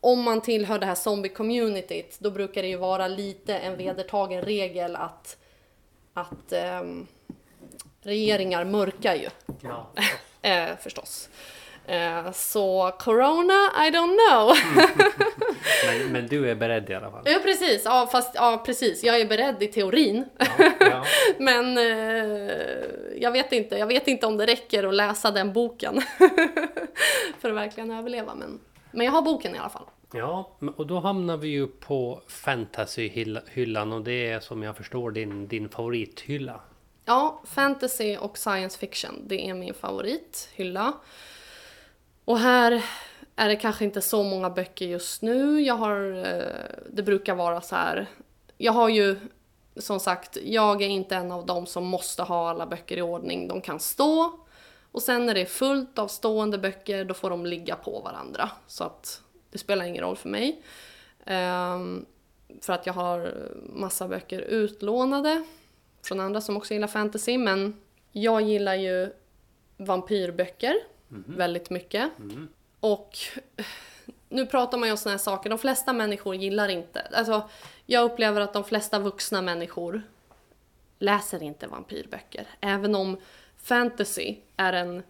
om 0.00 0.22
man 0.22 0.40
tillhör 0.40 0.78
det 0.78 0.86
här 0.86 0.94
zombie-communityt 0.94 2.16
då 2.18 2.30
brukar 2.30 2.62
det 2.62 2.68
ju 2.68 2.76
vara 2.76 3.08
lite 3.08 3.58
en 3.58 3.76
vedertagen 3.76 4.42
regel 4.42 4.96
att, 4.96 5.36
att 6.14 6.52
eh, 6.52 6.82
regeringar 8.00 8.64
mörkar 8.64 9.14
ju. 9.14 9.28
Ja. 9.60 9.90
eh, 10.42 10.76
förstås. 10.80 11.28
Eh, 11.86 12.32
så 12.32 12.92
corona, 12.98 13.86
I 13.86 13.90
don't 13.90 14.16
know. 14.28 14.56
men, 15.86 16.12
men, 16.12 16.26
du 16.26 16.50
är 16.50 16.54
beredd 16.54 16.90
i 16.90 16.94
alla 16.94 17.10
fall? 17.10 17.22
Ja 17.24 17.38
precis, 17.42 17.82
ja, 17.84 18.08
fast, 18.12 18.34
ja, 18.34 18.62
precis. 18.66 19.04
jag 19.04 19.20
är 19.20 19.26
beredd 19.26 19.62
i 19.62 19.66
teorin. 19.66 20.24
Ja, 20.38 20.70
ja. 20.80 21.04
men 21.38 21.78
eh, 21.78 22.54
jag 23.16 23.32
vet 23.32 23.52
inte, 23.52 23.78
jag 23.78 23.86
vet 23.86 24.08
inte 24.08 24.26
om 24.26 24.36
det 24.36 24.46
räcker 24.46 24.84
att 24.84 24.94
läsa 24.94 25.30
den 25.30 25.52
boken 25.52 26.02
för 27.40 27.50
att 27.50 27.56
verkligen 27.56 27.90
överleva. 27.90 28.34
Men, 28.34 28.60
men 28.90 29.06
jag 29.06 29.12
har 29.12 29.22
boken 29.22 29.54
i 29.54 29.58
alla 29.58 29.70
fall. 29.70 29.86
Ja, 30.12 30.50
och 30.76 30.86
då 30.86 31.00
hamnar 31.00 31.36
vi 31.36 31.48
ju 31.48 31.66
på 31.66 32.20
fantasyhyllan 32.28 33.92
och 33.92 34.02
det 34.02 34.30
är 34.30 34.40
som 34.40 34.62
jag 34.62 34.76
förstår 34.76 35.10
din, 35.10 35.48
din 35.48 35.68
favorithylla. 35.68 36.60
Ja, 37.04 37.42
fantasy 37.46 38.16
och 38.16 38.38
science 38.38 38.78
fiction, 38.78 39.22
det 39.26 39.48
är 39.48 39.54
min 39.54 39.74
favorithylla. 39.74 40.92
Och 42.24 42.38
här 42.38 42.84
är 43.36 43.48
det 43.48 43.56
kanske 43.56 43.84
inte 43.84 44.00
så 44.00 44.22
många 44.22 44.50
böcker 44.50 44.86
just 44.86 45.22
nu. 45.22 45.60
Jag 45.60 45.74
har, 45.74 46.24
eh, 46.26 46.76
det 46.90 47.02
brukar 47.02 47.34
vara 47.34 47.60
så 47.60 47.76
här. 47.76 48.06
Jag 48.58 48.72
har 48.72 48.88
ju 48.88 49.16
som 49.76 50.00
sagt, 50.00 50.38
jag 50.44 50.82
är 50.82 50.88
inte 50.88 51.16
en 51.16 51.32
av 51.32 51.46
dem 51.46 51.66
som 51.66 51.84
måste 51.84 52.22
ha 52.22 52.50
alla 52.50 52.66
böcker 52.66 52.96
i 52.96 53.02
ordning. 53.02 53.48
De 53.48 53.60
kan 53.60 53.80
stå. 53.80 54.32
Och 54.92 55.02
sen 55.02 55.26
när 55.26 55.34
det 55.34 55.40
är 55.40 55.46
fullt 55.46 55.98
av 55.98 56.08
stående 56.08 56.58
böcker, 56.58 57.04
då 57.04 57.14
får 57.14 57.30
de 57.30 57.46
ligga 57.46 57.76
på 57.76 58.00
varandra. 58.00 58.50
Så 58.66 58.84
att 58.84 59.22
det 59.50 59.58
spelar 59.58 59.84
ingen 59.84 60.04
roll 60.04 60.16
för 60.16 60.28
mig. 60.28 60.62
Um, 61.26 62.06
för 62.60 62.72
att 62.72 62.86
jag 62.86 62.92
har 62.92 63.34
massa 63.72 64.08
böcker 64.08 64.40
utlånade 64.40 65.44
från 66.02 66.20
andra 66.20 66.40
som 66.40 66.56
också 66.56 66.74
gillar 66.74 66.88
fantasy. 66.88 67.38
Men 67.38 67.80
jag 68.12 68.42
gillar 68.42 68.74
ju 68.74 69.12
vampyrböcker 69.76 70.74
mm. 71.12 71.38
väldigt 71.38 71.70
mycket. 71.70 72.18
Mm. 72.18 72.48
Och 72.80 73.18
nu 74.28 74.46
pratar 74.46 74.78
man 74.78 74.88
ju 74.88 74.92
om 74.92 74.98
såna 74.98 75.10
här 75.10 75.18
saker, 75.18 75.50
de 75.50 75.58
flesta 75.58 75.92
människor 75.92 76.34
gillar 76.34 76.68
inte, 76.68 77.00
alltså 77.00 77.48
jag 77.86 78.04
upplever 78.04 78.40
att 78.40 78.52
de 78.52 78.64
flesta 78.64 78.98
vuxna 78.98 79.42
människor 79.42 80.02
läser 80.98 81.42
inte 81.42 81.66
vampyrböcker. 81.66 82.46
Även 82.60 82.94
om 82.94 83.16
fantasy 83.56 84.36
är 84.56 84.72
en 84.72 85.02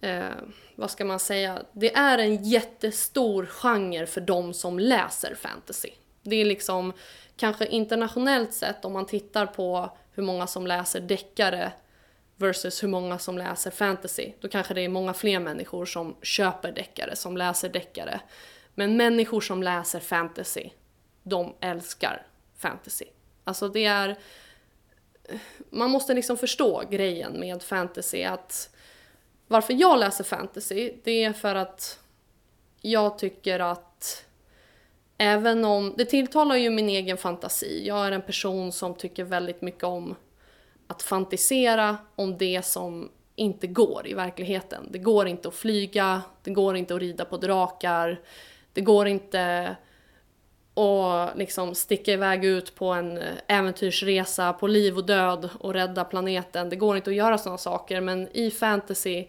eh, 0.00 0.30
vad 0.74 0.90
ska 0.90 1.04
man 1.04 1.18
säga, 1.18 1.62
det 1.72 1.94
är 1.94 2.18
en 2.18 2.44
jättestor 2.44 3.46
genre 3.46 4.06
för 4.06 4.20
de 4.20 4.54
som 4.54 4.78
läser 4.78 5.34
fantasy. 5.34 5.90
Det 6.22 6.36
är 6.36 6.44
liksom 6.44 6.92
kanske 7.36 7.66
internationellt 7.66 8.52
sett 8.54 8.84
om 8.84 8.92
man 8.92 9.06
tittar 9.06 9.46
på 9.46 9.90
hur 10.12 10.22
många 10.22 10.46
som 10.46 10.66
läser 10.66 11.00
deckare 11.00 11.72
versus 12.40 12.82
hur 12.82 12.88
många 12.88 13.18
som 13.18 13.38
läser 13.38 13.70
fantasy. 13.70 14.32
Då 14.40 14.48
kanske 14.48 14.74
det 14.74 14.80
är 14.80 14.88
många 14.88 15.14
fler 15.14 15.40
människor 15.40 15.86
som 15.86 16.16
köper 16.22 16.72
deckare, 16.72 17.16
som 17.16 17.36
läser 17.36 17.68
deckare. 17.68 18.20
Men 18.74 18.96
människor 18.96 19.40
som 19.40 19.62
läser 19.62 20.00
fantasy, 20.00 20.70
de 21.22 21.54
älskar 21.60 22.26
fantasy. 22.58 23.04
Alltså 23.44 23.68
det 23.68 23.84
är... 23.84 24.18
Man 25.70 25.90
måste 25.90 26.14
liksom 26.14 26.36
förstå 26.36 26.82
grejen 26.90 27.40
med 27.40 27.62
fantasy 27.62 28.22
att 28.22 28.76
varför 29.46 29.74
jag 29.80 29.98
läser 29.98 30.24
fantasy, 30.24 30.92
det 31.04 31.24
är 31.24 31.32
för 31.32 31.54
att 31.54 32.00
jag 32.80 33.18
tycker 33.18 33.60
att 33.60 34.24
även 35.18 35.64
om, 35.64 35.94
det 35.96 36.04
tilltalar 36.04 36.56
ju 36.56 36.70
min 36.70 36.88
egen 36.88 37.16
fantasi. 37.16 37.86
Jag 37.86 38.06
är 38.06 38.12
en 38.12 38.22
person 38.22 38.72
som 38.72 38.94
tycker 38.94 39.24
väldigt 39.24 39.62
mycket 39.62 39.84
om 39.84 40.16
att 40.90 41.02
fantisera 41.02 41.96
om 42.16 42.38
det 42.38 42.64
som 42.64 43.10
inte 43.34 43.66
går 43.66 44.06
i 44.06 44.14
verkligheten. 44.14 44.88
Det 44.90 44.98
går 44.98 45.28
inte 45.28 45.48
att 45.48 45.54
flyga, 45.54 46.22
det 46.42 46.50
går 46.50 46.76
inte 46.76 46.94
att 46.94 47.00
rida 47.00 47.24
på 47.24 47.36
drakar, 47.36 48.20
det 48.72 48.80
går 48.80 49.08
inte 49.08 49.76
att 50.74 51.38
liksom 51.38 51.74
sticka 51.74 52.12
iväg 52.12 52.44
ut 52.44 52.74
på 52.74 52.86
en 52.86 53.22
äventyrsresa 53.46 54.52
på 54.52 54.66
liv 54.66 54.96
och 54.96 55.06
död 55.06 55.50
och 55.60 55.72
rädda 55.72 56.04
planeten. 56.04 56.68
Det 56.68 56.76
går 56.76 56.96
inte 56.96 57.10
att 57.10 57.16
göra 57.16 57.38
sådana 57.38 57.58
saker 57.58 58.00
men 58.00 58.28
i 58.36 58.50
fantasy 58.50 59.26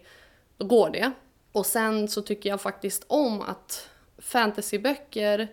då 0.56 0.66
går 0.66 0.90
det. 0.90 1.12
Och 1.52 1.66
sen 1.66 2.08
så 2.08 2.22
tycker 2.22 2.50
jag 2.50 2.60
faktiskt 2.60 3.04
om 3.06 3.42
att 3.42 3.88
fantasyböcker 4.18 5.48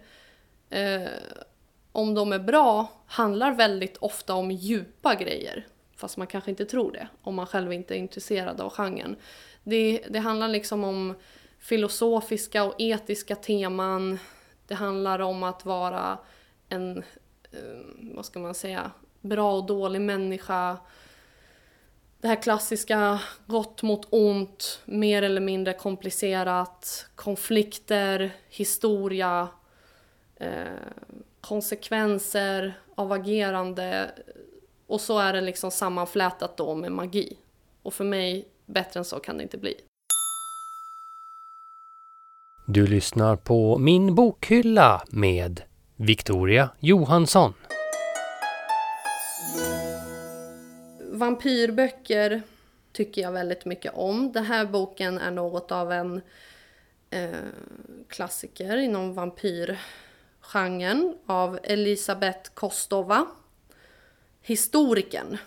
eh, 0.69 1.09
om 1.91 2.13
de 2.13 2.33
är 2.33 2.39
bra 2.39 2.87
handlar 3.05 3.51
väldigt 3.51 3.97
ofta 3.97 4.33
om 4.33 4.51
djupa 4.51 5.15
grejer. 5.15 5.65
Fast 5.99 6.17
man 6.17 6.27
kanske 6.27 6.49
inte 6.49 6.65
tror 6.65 6.91
det 6.91 7.07
om 7.21 7.35
man 7.35 7.47
själv 7.47 7.73
inte 7.73 7.95
är 7.95 7.97
intresserad 7.97 8.61
av 8.61 8.69
genren. 8.69 9.15
Det, 9.63 10.03
det 10.09 10.19
handlar 10.19 10.47
liksom 10.47 10.83
om 10.83 11.15
filosofiska 11.59 12.63
och 12.63 12.75
etiska 12.77 13.35
teman. 13.35 14.19
Det 14.67 14.75
handlar 14.75 15.19
om 15.19 15.43
att 15.43 15.65
vara 15.65 16.19
en, 16.69 16.97
eh, 17.51 18.15
vad 18.15 18.25
ska 18.25 18.39
man 18.39 18.55
säga, 18.55 18.91
bra 19.21 19.53
och 19.53 19.65
dålig 19.65 20.01
människa. 20.01 20.77
Det 22.21 22.27
här 22.27 22.41
klassiska 22.41 23.19
gott 23.45 23.83
mot 23.83 24.07
ont, 24.09 24.81
mer 24.85 25.21
eller 25.21 25.41
mindre 25.41 25.73
komplicerat, 25.73 27.09
konflikter, 27.15 28.31
historia, 28.49 29.47
eh, 30.35 30.63
konsekvenser 31.41 32.73
av 32.95 33.11
agerande 33.11 34.11
och 34.89 35.01
så 35.01 35.19
är 35.19 35.33
det 35.33 35.41
liksom 35.41 35.71
sammanflätat 35.71 36.57
då 36.57 36.75
med 36.75 36.91
magi. 36.91 37.37
Och 37.83 37.93
för 37.93 38.03
mig, 38.03 38.47
bättre 38.65 38.99
än 38.99 39.05
så 39.05 39.19
kan 39.19 39.37
det 39.37 39.43
inte 39.43 39.57
bli. 39.57 39.75
Du 42.67 42.87
lyssnar 42.87 43.35
på 43.35 43.77
Min 43.77 44.15
bokhylla 44.15 45.03
med 45.09 45.61
Victoria 45.95 46.69
Johansson. 46.79 47.53
Vampyrböcker 51.11 52.41
tycker 52.91 53.21
jag 53.21 53.31
väldigt 53.31 53.65
mycket 53.65 53.93
om. 53.95 54.31
Den 54.31 54.45
här 54.45 54.65
boken 54.65 55.17
är 55.17 55.31
något 55.31 55.71
av 55.71 55.91
en 55.91 56.21
eh, 57.09 57.29
klassiker 58.07 58.77
inom 58.77 59.13
vampyrgenren 59.13 61.17
av 61.25 61.59
Elisabeth 61.63 62.51
Kostova. 62.53 63.27
Historikern 64.41 65.37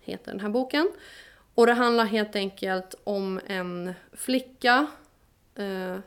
heter 0.00 0.30
den 0.30 0.40
här 0.40 0.48
boken. 0.48 0.92
Och 1.54 1.66
det 1.66 1.72
handlar 1.72 2.04
helt 2.04 2.36
enkelt 2.36 2.94
om 3.04 3.40
en 3.46 3.94
flicka 4.12 4.86
eh, 5.54 5.98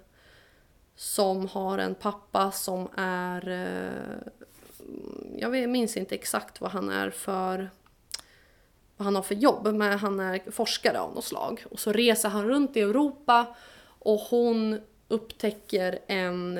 som 0.96 1.48
har 1.48 1.78
en 1.78 1.96
pappa 1.96 2.52
som 2.52 2.88
är... 2.96 3.50
Eh, 3.50 4.32
jag 5.38 5.70
minns 5.70 5.98
inte 5.98 6.16
exakt 6.16 6.62
vad 6.62 6.72
han 6.72 6.90
är 6.90 7.10
för 7.10 7.70
vad 8.98 9.06
han 9.06 9.16
har 9.16 9.22
för 9.22 9.36
jobb, 9.36 9.76
men 9.76 10.00
han 10.00 10.20
är 10.20 10.52
forskare 10.52 11.00
av 11.00 11.16
något 11.16 11.26
slag. 11.26 11.66
Och 11.72 11.80
så 11.80 11.92
reser 11.92 12.30
han 12.30 12.48
runt 12.48 12.78
i 12.78 12.82
Europa 12.82 13.56
och 14.00 14.20
hon 14.20 14.82
upptäcker 15.08 16.00
en 16.08 16.58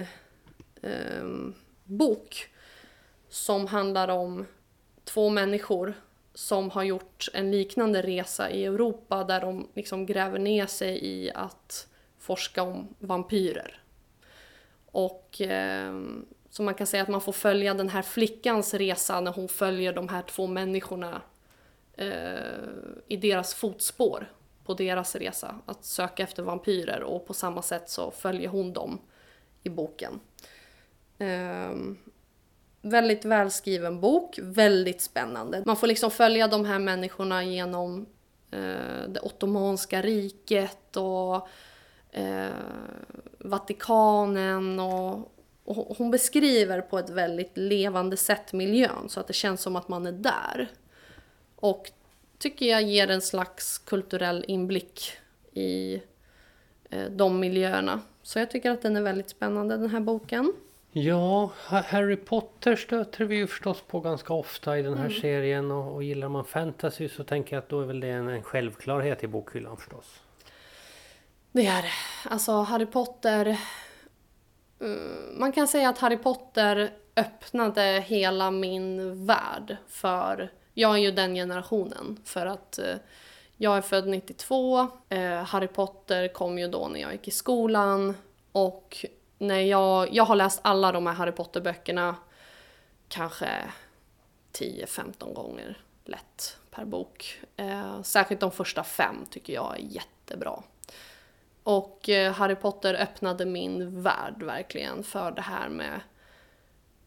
eh, 0.82 1.24
bok 1.84 2.50
som 3.30 3.68
handlar 3.68 4.08
om 4.08 4.46
två 5.04 5.30
människor 5.30 5.94
som 6.34 6.70
har 6.70 6.84
gjort 6.84 7.28
en 7.34 7.52
liknande 7.52 8.02
resa 8.02 8.50
i 8.50 8.66
Europa 8.66 9.24
där 9.24 9.42
de 9.42 9.68
liksom 9.74 10.06
gräver 10.06 10.40
ner 10.40 10.66
sig 10.66 11.06
i 11.06 11.32
att 11.32 11.88
forska 12.20 12.64
om 12.64 12.96
vampyrer. 13.00 13.82
Och 14.86 15.42
eh, 15.42 15.94
så 16.50 16.64
man 16.64 16.74
kan 16.74 16.88
säga 16.88 17.04
att 17.04 17.10
man 17.10 17.22
får 17.22 17.32
följa 17.32 17.74
den 17.74 17.90
här 17.90 18.02
flickans 18.02 18.74
resa 18.74 19.22
när 19.22 19.32
hon 19.32 19.48
följer 19.48 19.94
de 19.94 20.10
här 20.10 20.22
två 20.22 20.48
människorna 20.48 21.22
eh, 21.94 22.64
i 23.08 23.18
deras 23.18 23.54
fotspår 23.54 24.32
på 24.66 24.74
deras 24.74 25.16
resa 25.16 25.60
att 25.66 25.86
söka 25.86 26.24
efter 26.24 26.44
vampyrer 26.44 27.04
och 27.04 27.28
på 27.28 27.34
samma 27.34 27.62
sätt 27.62 27.90
så 27.90 28.12
följer 28.12 28.50
hon 28.50 28.74
dem 28.74 29.00
i 29.64 29.70
boken. 29.70 30.20
Ehm, 31.18 31.98
väldigt 32.86 33.26
välskriven 33.26 34.00
bok, 34.00 34.40
väldigt 34.42 35.02
spännande. 35.02 35.64
Man 35.66 35.78
får 35.78 35.88
liksom 35.88 36.12
följa 36.12 36.48
de 36.48 36.66
här 36.66 36.80
människorna 36.80 37.44
genom 37.44 38.06
eh, 38.52 39.08
det 39.08 39.20
ottomanska 39.22 40.02
riket 40.02 40.98
och 40.98 41.48
eh, 42.12 42.48
Vatikanen 43.38 44.80
och, 44.80 45.34
och 45.66 45.98
hon 45.98 46.12
beskriver 46.12 46.82
på 46.82 47.00
ett 47.00 47.10
väldigt 47.10 47.58
levande 47.58 48.18
sätt 48.18 48.54
miljön 48.54 49.10
så 49.10 49.20
att 49.20 49.28
det 49.28 49.34
känns 49.34 49.62
som 49.62 49.76
att 49.76 49.88
man 49.88 50.08
är 50.08 50.12
där. 50.12 50.72
Och 51.56 51.92
tycker 52.38 52.66
jag 52.66 52.84
ger 52.84 53.08
en 53.08 53.22
slags 53.22 53.78
kulturell 53.78 54.46
inblick 54.48 55.12
i 55.54 56.02
eh, 56.90 57.12
de 57.12 57.40
miljöerna. 57.40 58.02
Så 58.24 58.40
jag 58.40 58.52
tycker 58.52 58.72
att 58.72 58.82
den 58.82 58.96
är 58.96 59.02
väldigt 59.02 59.30
spännande 59.30 59.78
den 59.78 59.90
här 59.90 60.00
boken. 60.00 60.54
Ja, 60.96 61.52
Harry 61.68 62.16
Potter 62.16 62.76
stöter 62.76 63.26
vi 63.26 63.36
ju 63.36 63.48
förstås 63.48 63.82
på 63.82 64.00
ganska 64.00 64.34
ofta 64.34 64.80
i 64.80 64.82
den 64.82 64.94
här 64.94 65.06
mm. 65.06 65.22
serien 65.22 65.72
och, 65.72 65.94
och, 65.94 66.04
gillar 66.04 66.30
man 66.30 66.46
fantasy 66.46 67.10
så 67.10 67.24
tänker 67.24 67.56
jag 67.56 67.64
att 67.64 67.70
då 67.70 67.82
är 67.82 67.86
väl 67.86 68.00
det 68.00 68.10
en, 68.10 68.28
en 68.28 68.44
självklarhet 68.44 69.24
i 69.24 69.28
bokhyllan 69.28 69.78
förstås. 69.78 70.22
Det 71.52 71.66
är 71.66 71.82
det. 71.82 72.30
Alltså 72.30 72.52
Harry 72.52 72.86
Potter... 72.86 73.58
Mm, 74.82 75.40
man 75.40 75.52
kan 75.52 75.68
säga 75.68 75.90
att 75.90 75.98
Harry 75.98 76.18
Potter 76.18 76.92
öppnade 77.16 78.04
hela 78.08 78.52
min 78.52 79.26
värld 79.26 79.78
för... 79.88 80.52
Jag 80.74 80.94
är 80.94 81.00
ju 81.00 81.12
den 81.12 81.36
generationen 81.36 82.20
för 82.24 82.46
att 82.46 82.80
eh, 82.80 82.96
jag 83.58 83.78
är 83.78 83.82
född 83.82 84.08
92. 84.08 84.88
Eh, 85.10 85.44
Harry 85.44 85.68
Potter 85.68 86.28
kom 86.28 86.60
ju 86.60 86.68
då 86.68 86.88
när 86.88 87.00
jag 87.00 87.12
gick 87.12 87.28
i 87.28 87.32
skolan 87.32 88.16
och 88.52 89.06
när 89.44 89.62
jag, 89.62 90.14
jag 90.14 90.24
har 90.24 90.36
läst 90.36 90.60
alla 90.64 90.92
de 90.92 91.08
här 91.08 91.14
Harry 91.14 91.32
Potter-böckerna 91.32 92.16
kanske 93.08 93.48
10-15 94.54 95.34
gånger 95.34 95.78
lätt 96.06 96.58
per 96.72 96.86
bok. 96.86 97.40
Eh, 97.58 98.02
särskilt 98.02 98.42
de 98.42 98.52
första 98.52 98.84
fem 98.84 99.26
tycker 99.30 99.54
jag 99.54 99.76
är 99.76 99.84
jättebra. 99.84 100.64
Och 101.64 102.10
eh, 102.10 102.34
Harry 102.34 102.56
Potter 102.56 102.94
öppnade 102.94 103.46
min 103.46 104.02
värld 104.02 104.44
verkligen 104.44 105.04
för 105.04 105.32
det 105.32 105.42
här 105.42 105.70
med 105.70 106.02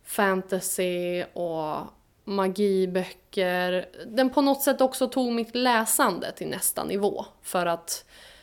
fantasy 0.05 1.25
och 1.33 1.77
magiböcker. 2.25 3.89
Den 4.07 4.31
på 4.31 4.41
något 4.41 4.63
sätt 4.63 4.81
också 4.81 5.09
tog 5.09 5.33
mitt 5.33 5.55
läsande 5.55 6.33
till 6.33 6.49
nästa 6.49 6.85
nivå 6.85 7.25
för 7.43 7.67
att 7.67 8.05
eh, 8.09 8.36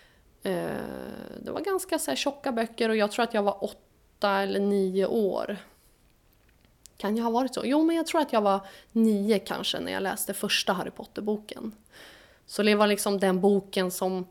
Eh, 0.44 0.54
det 1.44 1.52
var 1.52 1.62
ganska 1.62 2.00
så 2.00 2.12
här, 2.12 2.16
tjocka 2.16 2.52
böcker 2.52 2.90
och 2.90 2.96
jag 2.96 3.12
tror 3.12 3.24
att 3.24 3.34
jag 3.34 3.44
var 3.44 3.64
åtta 3.64 4.32
eller 4.32 4.60
nio 4.60 5.06
år. 5.06 5.58
Kan 6.98 7.18
jag 7.18 7.24
ha 7.24 7.32
varit 7.32 7.54
så? 7.54 7.62
Jo, 7.66 7.84
men 7.84 7.96
jag 7.96 8.08
tror 8.08 8.22
att 8.22 8.34
jag 8.34 8.42
var 8.42 8.60
nio 8.92 9.40
kanske 9.40 9.80
när 9.80 9.92
jag 9.92 10.04
läste 10.04 10.34
första 10.34 10.74
Harry 10.74 10.92
Potter-boken. 10.92 11.72
Så 12.46 12.64
det 12.64 12.76
var 12.76 12.88
liksom 12.88 13.20
den 13.20 13.42
boken 13.42 13.92
som 13.92 14.28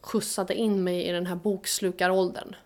skjutsade 0.00 0.54
in 0.54 0.84
mig 0.84 1.06
i 1.06 1.12
den 1.12 1.26
här 1.26 1.36
bokslukaråldern. 1.36 2.56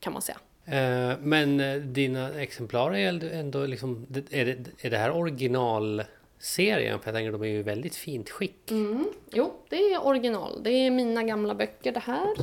Kan 0.00 0.12
man 0.12 0.22
säga. 0.22 0.38
Eh, 0.64 1.18
men 1.20 1.60
eh, 1.60 1.76
dina 1.76 2.40
exemplar 2.40 2.94
är 2.94 3.32
ändå 3.32 3.66
liksom, 3.66 4.06
är 4.30 4.44
det, 4.44 4.86
är 4.86 4.90
det 4.90 4.98
här 4.98 5.10
original 5.10 6.02
serien, 6.42 7.00
för 7.00 7.08
jag 7.08 7.14
tänker 7.14 7.32
de 7.32 7.42
är 7.42 7.46
ju 7.46 7.58
i 7.58 7.62
väldigt 7.62 7.96
fint 7.96 8.30
skick. 8.30 8.70
Mm. 8.70 9.12
Jo, 9.30 9.52
det 9.68 9.76
är 9.76 10.06
original. 10.06 10.62
Det 10.62 10.70
är 10.70 10.90
mina 10.90 11.22
gamla 11.22 11.54
böcker 11.54 11.92
det 11.92 12.00
här. 12.00 12.34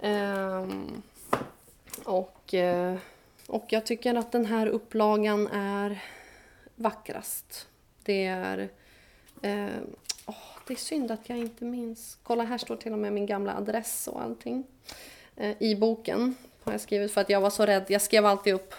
Ehm, 0.00 1.02
och, 2.04 2.54
eh, 2.54 2.96
och 3.46 3.64
jag 3.68 3.86
tycker 3.86 4.14
att 4.14 4.32
den 4.32 4.46
här 4.46 4.66
upplagan 4.66 5.46
är 5.48 6.02
vackrast. 6.74 7.68
Det 8.04 8.24
är... 8.24 8.68
Eh, 9.42 9.66
oh, 10.26 10.58
det 10.66 10.74
är 10.74 10.78
synd 10.78 11.10
att 11.10 11.28
jag 11.28 11.38
inte 11.38 11.64
minns. 11.64 12.18
Kolla, 12.22 12.44
här 12.44 12.58
står 12.58 12.76
till 12.76 12.92
och 12.92 12.98
med 12.98 13.12
min 13.12 13.26
gamla 13.26 13.56
adress 13.56 14.08
och 14.08 14.22
allting. 14.22 14.64
Eh, 15.36 15.62
I 15.62 15.76
boken 15.76 16.34
har 16.62 16.72
jag 16.72 16.80
skrivit 16.80 17.12
för 17.12 17.20
att 17.20 17.30
jag 17.30 17.40
var 17.40 17.50
så 17.50 17.66
rädd. 17.66 17.84
Jag 17.88 18.02
skrev 18.02 18.26
alltid 18.26 18.54
upp 18.54 18.74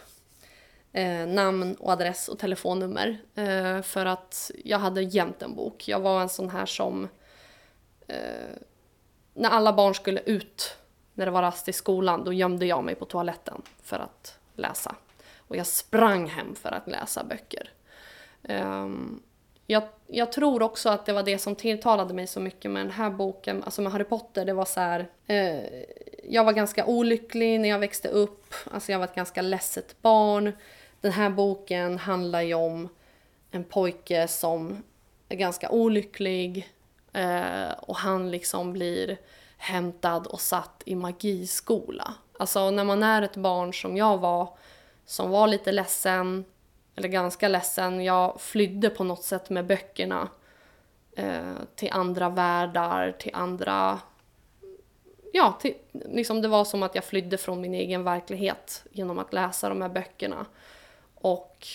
eh, 0.93 1.27
namn 1.27 1.75
och 1.75 1.91
adress 1.91 2.27
och 2.27 2.39
telefonnummer. 2.39 3.17
Eh, 3.35 3.81
för 3.81 4.05
att 4.05 4.51
jag 4.63 4.79
hade 4.79 5.01
jämt 5.01 5.41
en 5.41 5.55
bok. 5.55 5.87
Jag 5.87 5.99
var 5.99 6.21
en 6.21 6.29
sån 6.29 6.49
här 6.49 6.65
som... 6.65 7.07
Eh, 8.07 8.17
när 9.33 9.49
alla 9.49 9.73
barn 9.73 9.95
skulle 9.95 10.19
ut, 10.19 10.75
när 11.13 11.25
det 11.25 11.31
var 11.31 11.41
rast 11.41 11.69
i 11.69 11.73
skolan, 11.73 12.23
då 12.23 12.33
gömde 12.33 12.65
jag 12.65 12.83
mig 12.83 12.95
på 12.95 13.05
toaletten 13.05 13.61
för 13.83 13.99
att 13.99 14.37
läsa. 14.55 14.95
Och 15.37 15.55
jag 15.55 15.67
sprang 15.67 16.27
hem 16.27 16.55
för 16.55 16.71
att 16.71 16.87
läsa 16.87 17.23
böcker. 17.23 17.69
Ehm, 18.43 19.21
jag, 19.67 19.83
jag, 20.07 20.31
tror 20.31 20.61
också 20.61 20.89
att 20.89 21.05
det 21.05 21.13
var 21.13 21.23
det 21.23 21.37
som 21.37 21.55
tilltalade 21.55 22.13
mig 22.13 22.27
så 22.27 22.39
mycket 22.39 22.71
med 22.71 22.85
den 22.85 22.91
här 22.91 23.09
boken, 23.09 23.63
alltså 23.63 23.81
med 23.81 23.91
Harry 23.91 24.03
Potter. 24.03 24.45
Det 24.45 24.53
var 24.53 24.65
så 24.65 24.79
här, 24.79 25.09
eh, 25.27 25.59
jag 26.23 26.43
var 26.43 26.53
ganska 26.53 26.85
olycklig 26.85 27.59
när 27.59 27.69
jag 27.69 27.79
växte 27.79 28.07
upp, 28.07 28.53
alltså 28.71 28.91
jag 28.91 28.99
var 28.99 29.05
ett 29.05 29.15
ganska 29.15 29.41
ledset 29.41 30.01
barn. 30.01 30.53
Den 31.01 31.11
här 31.11 31.29
boken 31.29 31.97
handlar 31.97 32.41
ju 32.41 32.53
om 32.53 32.89
en 33.51 33.63
pojke 33.63 34.27
som 34.27 34.83
är 35.29 35.35
ganska 35.35 35.69
olycklig 35.69 36.69
eh, 37.13 37.71
och 37.71 37.95
han 37.95 38.31
liksom 38.31 38.73
blir 38.73 39.17
hämtad 39.57 40.27
och 40.27 40.41
satt 40.41 40.83
i 40.85 40.95
magiskola. 40.95 42.13
Alltså 42.39 42.71
när 42.71 42.83
man 42.83 43.03
är 43.03 43.21
ett 43.21 43.37
barn 43.37 43.73
som 43.73 43.97
jag 43.97 44.17
var, 44.17 44.57
som 45.05 45.29
var 45.29 45.47
lite 45.47 45.71
ledsen, 45.71 46.45
eller 46.95 47.07
ganska 47.07 47.47
ledsen, 47.47 48.03
jag 48.03 48.41
flydde 48.41 48.89
på 48.89 49.03
något 49.03 49.23
sätt 49.23 49.49
med 49.49 49.65
böckerna 49.65 50.27
eh, 51.15 51.53
till 51.75 51.91
andra 51.91 52.29
världar, 52.29 53.11
till 53.19 53.35
andra... 53.35 53.99
Ja, 55.33 55.57
till, 55.61 55.73
liksom 55.91 56.41
det 56.41 56.47
var 56.47 56.65
som 56.65 56.83
att 56.83 56.95
jag 56.95 57.03
flydde 57.03 57.37
från 57.37 57.61
min 57.61 57.73
egen 57.73 58.03
verklighet 58.03 58.83
genom 58.91 59.19
att 59.19 59.33
läsa 59.33 59.69
de 59.69 59.81
här 59.81 59.89
böckerna. 59.89 60.45
Och 61.21 61.67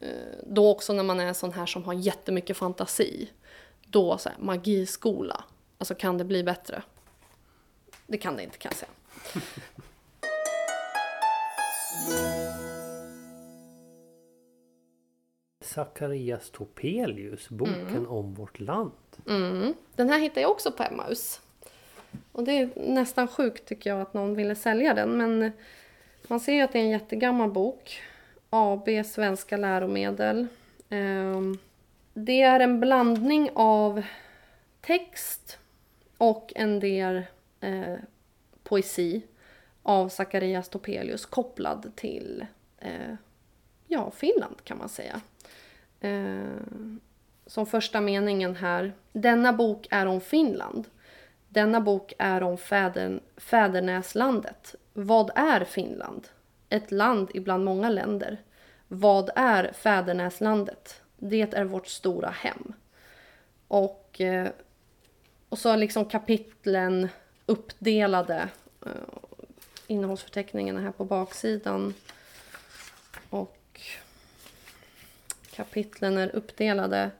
eh, 0.00 0.08
då 0.46 0.70
också 0.70 0.92
när 0.92 1.02
man 1.02 1.20
är 1.20 1.32
sån 1.32 1.52
här 1.52 1.66
som 1.66 1.84
har 1.84 1.94
jättemycket 1.94 2.56
fantasi, 2.56 3.30
då 3.86 4.18
så 4.18 4.28
här, 4.28 4.38
magiskola, 4.38 5.44
alltså 5.78 5.94
kan 5.94 6.18
det 6.18 6.24
bli 6.24 6.44
bättre? 6.44 6.82
Det 8.06 8.18
kan 8.18 8.36
det 8.36 8.42
inte 8.42 8.58
kan 8.58 8.72
jag 8.72 8.78
säga. 8.78 8.90
Zacharias 15.60 16.50
Topelius, 16.50 17.48
boken 17.48 17.88
mm. 17.88 18.08
om 18.08 18.34
vårt 18.34 18.60
land. 18.60 18.92
Mm. 19.26 19.74
Den 19.96 20.08
här 20.08 20.18
hittar 20.18 20.40
jag 20.40 20.50
också 20.50 20.72
på 20.72 20.82
Emmaus. 20.82 21.40
Och 22.32 22.44
det 22.44 22.52
är 22.52 22.70
nästan 22.74 23.28
sjukt 23.28 23.68
tycker 23.68 23.90
jag 23.90 24.00
att 24.00 24.14
någon 24.14 24.34
ville 24.34 24.54
sälja 24.54 24.94
den 24.94 25.16
men 25.16 25.52
man 26.28 26.40
ser 26.40 26.52
ju 26.52 26.60
att 26.60 26.72
det 26.72 26.78
är 26.78 26.82
en 26.82 26.90
jättegammal 26.90 27.50
bok. 27.50 28.02
AB 28.50 28.88
Svenska 29.06 29.56
läromedel. 29.56 30.46
Ehm, 30.88 31.58
det 32.14 32.42
är 32.42 32.60
en 32.60 32.80
blandning 32.80 33.50
av 33.54 34.02
text 34.80 35.58
och 36.18 36.52
en 36.56 36.80
del 36.80 37.22
eh, 37.60 37.94
poesi 38.62 39.22
av 39.82 40.08
Zacharias 40.08 40.68
Topelius 40.68 41.26
kopplad 41.26 41.92
till 41.96 42.46
eh, 42.78 43.14
ja, 43.86 44.10
Finland 44.10 44.64
kan 44.64 44.78
man 44.78 44.88
säga. 44.88 45.20
Ehm, 46.00 47.00
som 47.46 47.66
första 47.66 48.00
meningen 48.00 48.56
här. 48.56 48.92
Denna 49.12 49.52
bok 49.52 49.86
är 49.90 50.06
om 50.06 50.20
Finland. 50.20 50.88
Denna 51.48 51.80
bok 51.80 52.12
är 52.18 52.42
om 52.42 52.58
fäder, 52.58 53.20
fädernäslandet. 53.36 54.74
Vad 54.92 55.30
är 55.34 55.64
Finland? 55.64 56.28
Ett 56.68 56.90
land 56.90 57.30
ibland 57.34 57.64
många 57.64 57.90
länder. 57.90 58.38
Vad 58.88 59.30
är 59.36 59.72
fädernäslandet? 59.72 61.00
Det 61.16 61.54
är 61.54 61.64
vårt 61.64 61.86
stora 61.86 62.30
hem. 62.30 62.72
Och, 63.68 64.20
eh, 64.20 64.48
och 65.48 65.58
så 65.58 65.68
är 65.68 65.76
liksom 65.76 66.04
kapitlen 66.04 67.08
uppdelade. 67.46 68.48
Eh, 68.86 68.90
innehållsförteckningarna 69.86 69.86
innehållsförteckningen 69.86 70.76
är 70.76 70.80
här 70.80 70.92
på 70.92 71.04
baksidan. 71.04 71.94
Och 73.30 73.80
kapitlen 75.50 76.18
är 76.18 76.36
uppdelade 76.36 77.10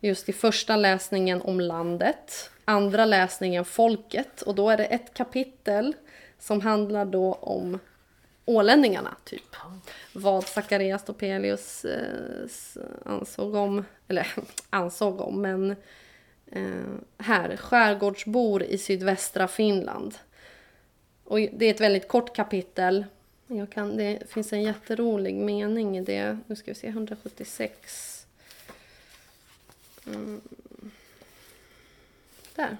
just 0.00 0.28
i 0.28 0.32
första 0.32 0.76
läsningen 0.76 1.42
om 1.42 1.60
landet, 1.60 2.50
andra 2.64 3.04
läsningen 3.04 3.64
folket 3.64 4.42
och 4.42 4.54
då 4.54 4.70
är 4.70 4.76
det 4.76 4.84
ett 4.84 5.14
kapitel 5.14 5.94
som 6.38 6.60
handlar 6.60 7.04
då 7.04 7.32
om 7.32 7.78
ålänningarna, 8.50 9.16
typ. 9.24 9.56
Vad 10.12 10.44
Zacharias 10.44 11.04
Topelius 11.04 11.84
eh, 11.84 12.48
ansåg 13.04 13.54
om, 13.54 13.84
eller 14.08 14.26
ansåg 14.70 15.20
om, 15.20 15.42
men 15.42 15.70
eh, 16.46 16.94
här, 17.18 17.56
skärgårdsbor 17.56 18.62
i 18.62 18.78
sydvästra 18.78 19.48
Finland. 19.48 20.14
Och 21.24 21.38
det 21.38 21.66
är 21.66 21.74
ett 21.74 21.80
väldigt 21.80 22.08
kort 22.08 22.36
kapitel. 22.36 23.04
Jag 23.46 23.70
kan, 23.70 23.96
det 23.96 24.30
finns 24.30 24.52
en 24.52 24.62
jätterolig 24.62 25.34
mening 25.34 25.98
i 25.98 26.00
det. 26.00 26.38
Nu 26.46 26.56
ska 26.56 26.70
vi 26.70 26.74
se, 26.74 26.86
176. 26.86 28.26
Mm. 30.06 30.40
Där 32.54 32.76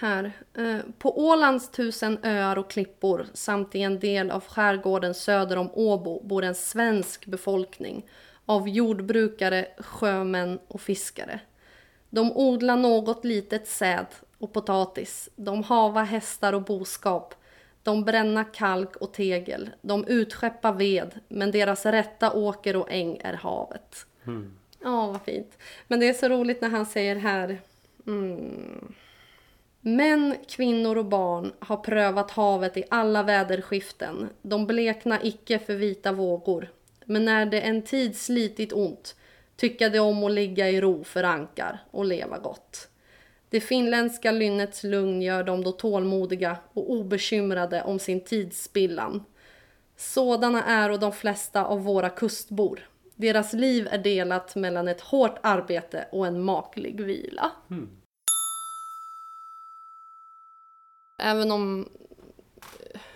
här. 0.00 0.32
Eh, 0.54 0.78
på 0.98 1.18
Ålands 1.18 1.70
tusen 1.70 2.18
öar 2.22 2.58
och 2.58 2.70
klippor 2.70 3.26
samt 3.34 3.74
i 3.74 3.82
en 3.82 3.98
del 3.98 4.30
av 4.30 4.44
skärgården 4.44 5.14
söder 5.14 5.56
om 5.56 5.70
Åbo 5.74 6.22
bor 6.22 6.44
en 6.44 6.54
svensk 6.54 7.26
befolkning 7.26 8.06
av 8.46 8.68
jordbrukare, 8.68 9.66
sjömän 9.78 10.58
och 10.68 10.80
fiskare. 10.80 11.40
De 12.10 12.32
odlar 12.36 12.76
något 12.76 13.24
litet 13.24 13.68
säd 13.68 14.06
och 14.38 14.52
potatis. 14.52 15.28
De 15.36 15.62
hava 15.62 16.02
hästar 16.02 16.52
och 16.52 16.62
boskap. 16.62 17.34
De 17.82 18.04
bränna 18.04 18.44
kalk 18.44 18.96
och 18.96 19.12
tegel. 19.12 19.70
De 19.82 20.04
utskeppar 20.04 20.72
ved, 20.72 21.20
men 21.28 21.50
deras 21.50 21.86
rätta 21.86 22.32
åker 22.32 22.76
och 22.76 22.92
äng 22.92 23.18
är 23.24 23.32
havet. 23.32 24.06
Mm. 24.26 24.52
Ja, 24.82 25.06
vad 25.06 25.22
fint. 25.22 25.58
Men 25.88 26.00
det 26.00 26.08
är 26.08 26.14
så 26.14 26.28
roligt 26.28 26.60
när 26.60 26.68
han 26.68 26.86
säger 26.86 27.16
här... 27.16 27.60
Mm. 28.06 28.94
Män, 29.80 30.36
kvinnor 30.48 30.98
och 30.98 31.04
barn 31.04 31.52
har 31.58 31.76
prövat 31.76 32.30
havet 32.30 32.76
i 32.76 32.84
alla 32.90 33.22
väderskiften. 33.22 34.28
De 34.42 34.66
blekna 34.66 35.22
icke 35.22 35.58
för 35.58 35.74
vita 35.74 36.12
vågor. 36.12 36.70
Men 37.04 37.24
när 37.24 37.46
det 37.46 37.60
en 37.60 37.82
tid 37.82 38.16
slitit 38.16 38.72
ont 38.72 39.16
tycka 39.56 39.88
de 39.88 39.98
om 39.98 40.24
att 40.24 40.32
ligga 40.32 40.68
i 40.68 40.80
ro 40.80 41.04
för 41.04 41.24
ankar 41.24 41.82
och 41.90 42.04
leva 42.04 42.38
gott. 42.38 42.88
Det 43.50 43.60
finländska 43.60 44.32
lynnets 44.32 44.84
lugn 44.84 45.22
gör 45.22 45.44
dem 45.44 45.64
då 45.64 45.72
tålmodiga 45.72 46.56
och 46.72 46.90
obekymrade 46.90 47.82
om 47.82 47.98
sin 47.98 48.20
tidsspillan. 48.20 49.24
Sådana 49.96 50.64
är 50.64 50.90
och 50.90 51.00
de 51.00 51.12
flesta 51.12 51.64
av 51.64 51.82
våra 51.84 52.10
kustbor. 52.10 52.88
Deras 53.14 53.52
liv 53.52 53.88
är 53.90 53.98
delat 53.98 54.56
mellan 54.56 54.88
ett 54.88 55.00
hårt 55.00 55.38
arbete 55.42 56.08
och 56.12 56.26
en 56.26 56.40
maklig 56.40 57.00
vila. 57.00 57.50
Mm. 57.70 57.99
Även 61.22 61.52
om 61.52 61.88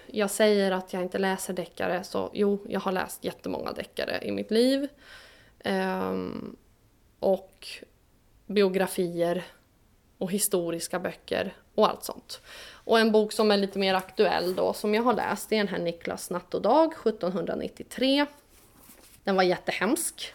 jag 0.06 0.30
säger 0.30 0.70
att 0.72 0.92
jag 0.92 1.02
inte 1.02 1.18
läser 1.18 1.54
deckare 1.54 2.04
så 2.04 2.30
jo, 2.32 2.58
jag 2.68 2.80
har 2.80 2.92
läst 2.92 3.24
jättemånga 3.24 3.72
deckare 3.72 4.20
i 4.22 4.32
mitt 4.32 4.50
liv. 4.50 4.88
Um, 5.64 6.56
och 7.20 7.68
biografier 8.46 9.44
och 10.18 10.32
historiska 10.32 10.98
böcker 10.98 11.54
och 11.74 11.88
allt 11.88 12.04
sånt. 12.04 12.40
Och 12.72 12.98
en 12.98 13.12
bok 13.12 13.32
som 13.32 13.50
är 13.50 13.56
lite 13.56 13.78
mer 13.78 13.94
aktuell 13.94 14.54
då 14.54 14.72
som 14.72 14.94
jag 14.94 15.02
har 15.02 15.14
läst 15.14 15.52
är 15.52 15.56
den 15.56 15.68
här 15.68 15.78
Niklas 15.78 16.30
natt 16.30 16.54
och 16.54 16.62
dag 16.62 16.92
1793. 16.92 18.26
Den 19.24 19.36
var 19.36 19.42
jättehemsk. 19.42 20.34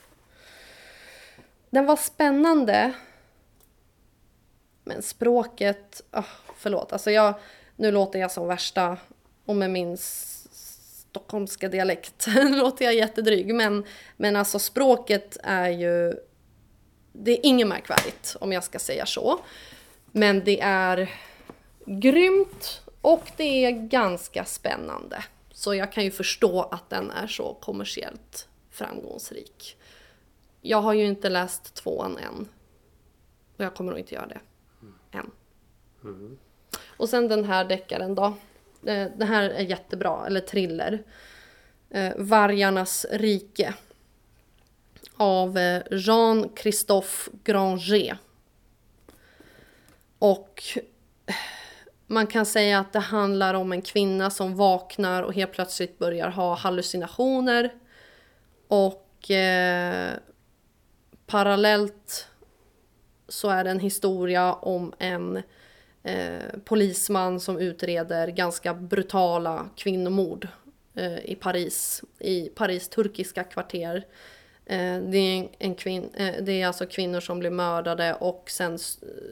Den 1.69 1.85
var 1.85 1.95
spännande. 1.95 2.93
Men 4.83 5.01
språket, 5.01 6.01
oh, 6.11 6.25
förlåt, 6.55 6.93
alltså 6.93 7.11
jag, 7.11 7.33
nu 7.79 7.91
låter 7.91 8.19
jag 8.19 8.31
som 8.31 8.47
värsta, 8.47 8.97
och 9.45 9.55
med 9.55 9.69
min 9.69 9.97
stockholmska 9.97 11.69
dialekt 11.69 12.27
låter 12.49 12.85
jag 12.85 12.95
jättedryg. 12.95 13.55
Men, 13.55 13.85
men 14.17 14.35
alltså 14.35 14.59
språket 14.59 15.37
är 15.43 15.69
ju 15.69 16.13
det 17.13 17.31
är 17.31 17.45
inget 17.45 17.67
märkvärdigt 17.67 18.35
om 18.39 18.51
jag 18.51 18.63
ska 18.63 18.79
säga 18.79 19.05
så. 19.05 19.39
Men 20.11 20.43
det 20.43 20.61
är 20.61 21.11
grymt 21.85 22.81
och 23.01 23.31
det 23.37 23.65
är 23.65 23.71
ganska 23.71 24.45
spännande. 24.45 25.23
Så 25.51 25.75
jag 25.75 25.91
kan 25.91 26.03
ju 26.03 26.11
förstå 26.11 26.61
att 26.61 26.89
den 26.89 27.11
är 27.11 27.27
så 27.27 27.53
kommersiellt 27.53 28.47
framgångsrik. 28.71 29.77
Jag 30.61 30.81
har 30.81 30.93
ju 30.93 31.05
inte 31.05 31.29
läst 31.29 31.73
tvåan 31.75 32.17
än. 32.17 32.47
Och 33.57 33.63
jag 33.65 33.75
kommer 33.75 33.91
nog 33.91 33.99
inte 33.99 34.15
göra 34.15 34.27
det. 34.27 34.39
Än. 35.11 35.31
Och 36.99 37.09
sen 37.09 37.27
den 37.27 37.45
här 37.45 37.65
deckaren 37.65 38.15
då. 38.15 38.25
Eh, 38.85 39.07
den 39.17 39.27
här 39.27 39.49
är 39.49 39.61
jättebra, 39.61 40.25
eller 40.27 40.39
thriller. 40.39 41.03
Eh, 41.89 42.11
Vargarnas 42.17 43.05
rike. 43.11 43.73
Av 45.17 45.57
eh, 45.57 45.81
Jean-Christophe 45.91 47.31
Granger. 47.43 48.17
Och 50.19 50.63
man 52.07 52.27
kan 52.27 52.45
säga 52.45 52.79
att 52.79 52.93
det 52.93 52.99
handlar 52.99 53.53
om 53.53 53.71
en 53.71 53.81
kvinna 53.81 54.29
som 54.29 54.55
vaknar 54.55 55.23
och 55.23 55.33
helt 55.33 55.51
plötsligt 55.51 55.99
börjar 55.99 56.29
ha 56.29 56.55
hallucinationer. 56.55 57.73
Och 58.67 59.31
eh, 59.31 60.13
parallellt 61.25 62.27
så 63.27 63.49
är 63.49 63.63
det 63.63 63.69
en 63.69 63.79
historia 63.79 64.53
om 64.53 64.93
en 64.99 65.43
eh, 66.09 66.59
polisman 66.65 67.39
som 67.39 67.57
utreder 67.57 68.27
ganska 68.27 68.73
brutala 68.73 69.69
kvinnomord 69.75 70.47
eh, 70.95 71.25
i 71.25 71.35
Paris, 71.35 72.03
i 72.19 72.49
Paris 72.49 72.89
turkiska 72.89 73.43
kvarter. 73.43 74.05
Eh, 74.65 75.01
det, 75.01 75.17
är 75.17 75.49
en, 75.59 75.75
kvin, 75.75 76.09
eh, 76.13 76.43
det 76.43 76.61
är 76.61 76.67
alltså 76.67 76.85
kvinnor 76.85 77.19
som 77.19 77.39
blir 77.39 77.49
mördade 77.49 78.13
och 78.13 78.49
sen 78.49 78.77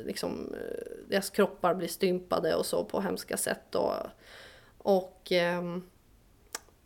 liksom, 0.06 0.54
eh, 0.54 1.10
deras 1.10 1.30
kroppar 1.30 1.74
blir 1.74 1.88
stympade 1.88 2.56
och 2.56 2.66
så 2.66 2.84
på 2.84 3.02
hemska 3.02 3.38
sätt. 3.38 3.76
Och, 3.76 3.96
och 4.78 5.32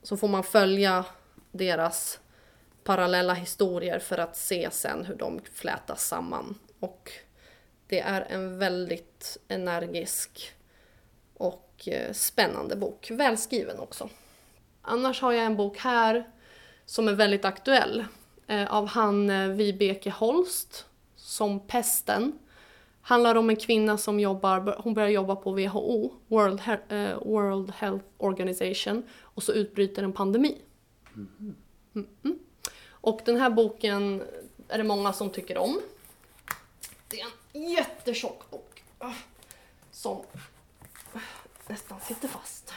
så 0.03 0.17
får 0.17 0.27
man 0.27 0.43
följa 0.43 1.05
deras 1.51 2.19
parallella 2.83 3.33
historier 3.33 3.99
för 3.99 4.17
att 4.17 4.37
se 4.37 4.69
sen 4.71 5.05
hur 5.05 5.15
de 5.15 5.41
flätas 5.53 6.07
samman. 6.07 6.55
Och 6.79 7.11
det 7.91 7.99
är 7.99 8.21
en 8.29 8.57
väldigt 8.59 9.37
energisk 9.47 10.53
och 11.33 11.87
eh, 11.87 12.13
spännande 12.13 12.75
bok. 12.75 13.11
Välskriven 13.11 13.79
också. 13.79 14.09
Annars 14.81 15.21
har 15.21 15.31
jag 15.31 15.45
en 15.45 15.57
bok 15.57 15.77
här 15.77 16.31
som 16.85 17.07
är 17.07 17.13
väldigt 17.13 17.45
aktuell. 17.45 18.05
Eh, 18.47 18.73
av 18.73 18.87
han 18.87 19.29
eh, 19.29 19.47
Vibeke 19.47 20.09
Holst 20.09 20.85
som 21.15 21.67
Pesten. 21.67 22.39
Handlar 23.01 23.35
om 23.35 23.49
en 23.49 23.55
kvinna 23.55 23.97
som 23.97 24.19
jobbar, 24.19 24.75
hon 24.83 24.93
börjar 24.93 25.09
jobba 25.09 25.35
på 25.35 25.51
WHO, 25.51 26.13
World, 26.27 26.59
He- 26.59 27.23
World 27.25 27.71
Health 27.71 28.05
Organization, 28.17 29.03
och 29.19 29.43
så 29.43 29.53
utbryter 29.53 30.03
en 30.03 30.13
pandemi. 30.13 30.57
Mm-mm. 31.93 32.39
Och 32.89 33.21
den 33.25 33.37
här 33.37 33.49
boken 33.49 34.23
är 34.67 34.77
det 34.77 34.83
många 34.83 35.13
som 35.13 35.29
tycker 35.29 35.57
om. 35.57 35.81
Det 37.07 37.19
är 37.19 37.25
en 37.25 37.31
jättetjock 37.53 38.49
bok. 38.49 38.83
Ah, 38.99 39.13
som 39.91 40.21
nästan 41.67 41.99
sitter 41.99 42.27
fast. 42.27 42.73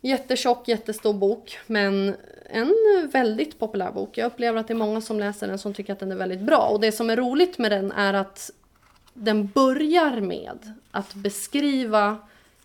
Jättetjock, 0.00 0.68
jättestor 0.68 1.12
bok, 1.12 1.58
men 1.66 2.16
en 2.46 2.74
väldigt 3.12 3.58
populär 3.58 3.92
bok. 3.92 4.18
Jag 4.18 4.26
upplever 4.26 4.60
att 4.60 4.68
det 4.68 4.72
är 4.72 4.78
många 4.78 5.00
som 5.00 5.18
läser 5.18 5.48
den 5.48 5.58
som 5.58 5.74
tycker 5.74 5.92
att 5.92 5.98
den 5.98 6.12
är 6.12 6.16
väldigt 6.16 6.40
bra. 6.40 6.68
Och 6.68 6.80
det 6.80 6.92
som 6.92 7.10
är 7.10 7.16
roligt 7.16 7.58
med 7.58 7.70
den 7.72 7.92
är 7.92 8.14
att 8.14 8.50
den 9.14 9.46
börjar 9.46 10.20
med 10.20 10.72
att 10.90 11.14
beskriva 11.14 12.18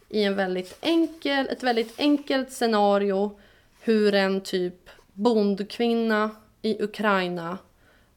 i 0.09 0.23
en 0.23 0.35
väldigt 0.35 0.77
enkel, 0.81 1.47
ett 1.49 1.63
väldigt 1.63 1.99
enkelt 1.99 2.51
scenario 2.51 3.39
hur 3.81 4.13
en 4.13 4.41
typ 4.41 4.89
bondkvinna 5.13 6.31
i 6.61 6.83
Ukraina 6.83 7.57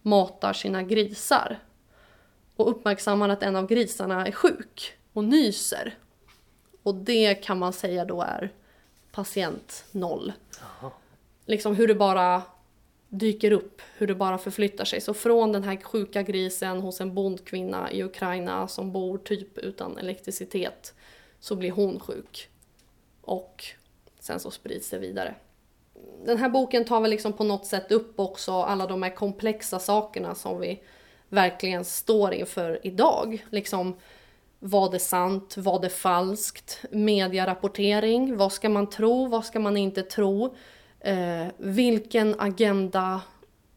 matar 0.02 0.52
sina 0.52 0.82
grisar. 0.82 1.58
Och 2.60 2.70
uppmärksammar 2.70 3.28
att 3.28 3.42
en 3.42 3.56
av 3.56 3.66
grisarna 3.66 4.26
är 4.26 4.32
sjuk 4.32 4.92
och 5.12 5.24
nyser. 5.24 5.98
Och 6.82 6.94
det 6.94 7.34
kan 7.34 7.58
man 7.58 7.72
säga 7.72 8.04
då 8.04 8.22
är 8.22 8.52
patient 9.12 9.84
noll. 9.92 10.32
Liksom 11.46 11.76
hur 11.76 11.88
det 11.88 11.94
bara 11.94 12.42
dyker 13.08 13.50
upp, 13.52 13.82
hur 13.96 14.06
det 14.06 14.14
bara 14.14 14.38
förflyttar 14.38 14.84
sig. 14.84 15.00
Så 15.00 15.14
från 15.14 15.52
den 15.52 15.64
här 15.64 15.76
sjuka 15.76 16.22
grisen 16.22 16.80
hos 16.80 17.00
en 17.00 17.14
bondkvinna 17.14 17.92
i 17.92 18.02
Ukraina 18.02 18.68
som 18.68 18.92
bor 18.92 19.18
typ 19.18 19.58
utan 19.58 19.98
elektricitet 19.98 20.94
så 21.40 21.56
blir 21.56 21.70
hon 21.70 22.00
sjuk. 22.00 22.48
Och 23.22 23.64
sen 24.18 24.40
så 24.40 24.50
sprids 24.50 24.90
det 24.90 24.98
vidare. 24.98 25.34
Den 26.24 26.38
här 26.38 26.48
boken 26.48 26.84
tar 26.84 27.00
väl 27.00 27.10
liksom 27.10 27.32
på 27.32 27.44
något 27.44 27.66
sätt 27.66 27.92
upp 27.92 28.20
också 28.20 28.52
alla 28.52 28.86
de 28.86 29.02
här 29.02 29.14
komplexa 29.14 29.78
sakerna 29.78 30.34
som 30.34 30.60
vi 30.60 30.80
verkligen 31.30 31.84
står 31.84 32.32
inför 32.32 32.80
idag. 32.82 33.44
Liksom, 33.50 33.96
vad 34.58 34.94
är 34.94 34.98
sant? 34.98 35.54
Vad 35.56 35.84
är 35.84 35.88
falskt? 35.88 36.84
Medierapportering. 36.90 38.36
Vad 38.36 38.52
ska 38.52 38.68
man 38.68 38.90
tro? 38.90 39.26
Vad 39.26 39.44
ska 39.44 39.60
man 39.60 39.76
inte 39.76 40.02
tro? 40.02 40.54
Eh, 41.00 41.46
vilken 41.56 42.40
agenda 42.40 43.20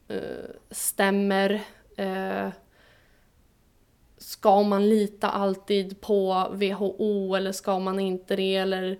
eh, 0.08 0.50
stämmer? 0.72 1.62
Eh, 1.98 2.50
ska 4.18 4.64
man 4.64 4.90
lita 4.90 5.30
alltid 5.30 6.02
på 6.02 6.48
WHO 6.52 7.36
eller 7.36 7.52
ska 7.52 7.80
man 7.80 8.00
inte 8.00 8.36
det? 8.36 8.56
Eller 8.56 9.00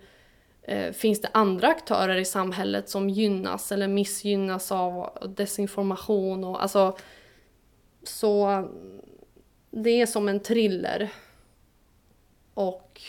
eh, 0.62 0.92
finns 0.92 1.20
det 1.20 1.28
andra 1.32 1.68
aktörer 1.68 2.16
i 2.16 2.24
samhället 2.24 2.88
som 2.88 3.10
gynnas 3.10 3.72
eller 3.72 3.88
missgynnas 3.88 4.72
av 4.72 5.18
desinformation? 5.36 6.44
Och, 6.44 6.62
alltså, 6.62 6.96
så 8.08 8.64
det 9.70 10.00
är 10.00 10.06
som 10.06 10.28
en 10.28 10.40
thriller. 10.40 11.12
Och 12.54 13.00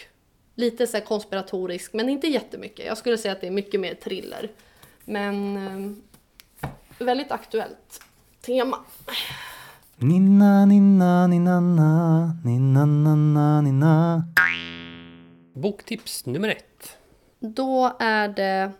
lite 0.55 0.87
så 0.87 0.97
här 0.97 1.05
konspiratorisk, 1.05 1.93
men 1.93 2.09
inte 2.09 2.27
jättemycket. 2.27 2.85
Jag 2.85 2.97
skulle 2.97 3.17
säga 3.17 3.31
att 3.31 3.41
det 3.41 3.47
är 3.47 3.51
mycket 3.51 3.79
mer 3.79 3.93
thriller. 3.93 4.51
Men 5.05 5.57
eh, 5.57 6.69
väldigt 7.05 7.31
aktuellt 7.31 8.01
tema. 8.41 8.77
Ninna, 9.97 10.65
ninna, 10.65 11.27
ninna, 11.27 11.59
ninna, 12.45 12.85
ninna, 12.85 13.61
ninna. 13.61 14.23
Boktips 15.53 16.25
nummer 16.25 16.49
ett. 16.49 16.97
Då 17.39 17.95
är 17.99 18.27
det 18.27 18.71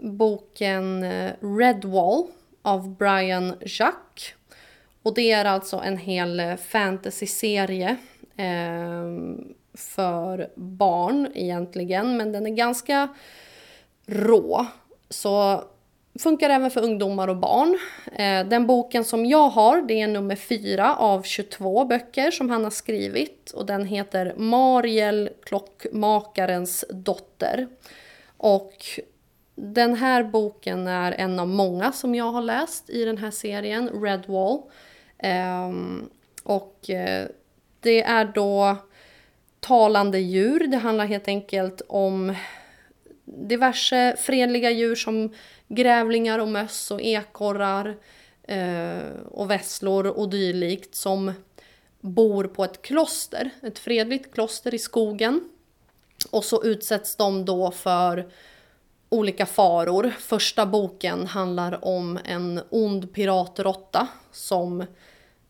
boken 0.00 1.02
eh, 1.02 1.32
Redwall 1.40 2.26
av 2.62 2.96
Brian 2.96 3.54
Jacques. 3.60 4.35
Och 5.06 5.14
det 5.14 5.32
är 5.32 5.44
alltså 5.44 5.76
en 5.76 5.96
hel 5.96 6.40
eh, 6.40 6.56
fantasyserie 6.56 7.96
fantasy-serie 7.96 7.96
eh, 8.36 9.04
för 9.74 10.50
barn 10.56 11.28
egentligen. 11.34 12.16
Men 12.16 12.32
den 12.32 12.46
är 12.46 12.50
ganska 12.50 13.08
rå. 14.06 14.66
Så 15.08 15.64
funkar 16.18 16.50
även 16.50 16.70
för 16.70 16.84
ungdomar 16.84 17.28
och 17.28 17.36
barn. 17.36 17.78
Eh, 18.12 18.48
den 18.48 18.66
boken 18.66 19.04
som 19.04 19.26
jag 19.26 19.48
har, 19.48 19.82
det 19.82 20.00
är 20.00 20.08
nummer 20.08 20.36
fyra 20.36 20.96
av 20.96 21.22
22 21.22 21.84
böcker 21.84 22.30
som 22.30 22.50
han 22.50 22.64
har 22.64 22.70
skrivit. 22.70 23.50
Och 23.50 23.66
den 23.66 23.84
heter 23.86 24.34
Mariel 24.36 25.30
Klockmakarens 25.44 26.84
dotter. 26.90 27.68
Och 28.36 28.84
den 29.54 29.94
här 29.94 30.24
boken 30.24 30.86
är 30.86 31.12
en 31.12 31.40
av 31.40 31.48
många 31.48 31.92
som 31.92 32.14
jag 32.14 32.32
har 32.32 32.42
läst 32.42 32.90
i 32.90 33.04
den 33.04 33.18
här 33.18 33.30
serien, 33.30 33.88
Redwall. 33.88 34.62
Ehm, 35.18 36.08
och 36.42 36.90
eh, 36.90 37.28
det 37.80 38.02
är 38.02 38.24
då 38.24 38.76
talande 39.60 40.18
djur. 40.18 40.66
Det 40.66 40.76
handlar 40.76 41.06
helt 41.06 41.28
enkelt 41.28 41.82
om 41.88 42.34
diverse 43.24 44.16
fredliga 44.18 44.70
djur 44.70 44.94
som 44.94 45.34
grävlingar 45.68 46.38
och 46.38 46.48
möss 46.48 46.90
och 46.90 47.00
ekorrar 47.02 47.96
eh, 48.42 49.10
och 49.30 49.50
vesslor 49.50 50.06
och 50.06 50.28
dylikt 50.28 50.94
som 50.94 51.32
bor 52.00 52.44
på 52.44 52.64
ett 52.64 52.82
kloster, 52.82 53.50
ett 53.62 53.78
fredligt 53.78 54.34
kloster 54.34 54.74
i 54.74 54.78
skogen. 54.78 55.48
Och 56.30 56.44
så 56.44 56.64
utsätts 56.64 57.16
de 57.16 57.44
då 57.44 57.70
för 57.70 58.30
olika 59.08 59.46
faror. 59.46 60.14
Första 60.18 60.66
boken 60.66 61.26
handlar 61.26 61.84
om 61.84 62.18
en 62.24 62.60
ond 62.70 63.12
piratråtta 63.12 64.08
som 64.32 64.84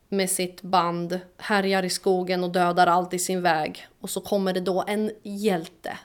med 0.08 0.30
sitt 0.30 0.62
band 0.62 1.20
härjar 1.36 1.82
i 1.82 1.90
skogen 1.90 2.44
och 2.44 2.52
dödar 2.52 2.86
allt 2.86 3.14
i 3.14 3.18
sin 3.18 3.42
väg. 3.42 3.86
Och 4.00 4.10
så 4.10 4.20
kommer 4.20 4.52
det 4.52 4.60
då 4.60 4.84
en 4.86 5.10
hjälte, 5.22 5.98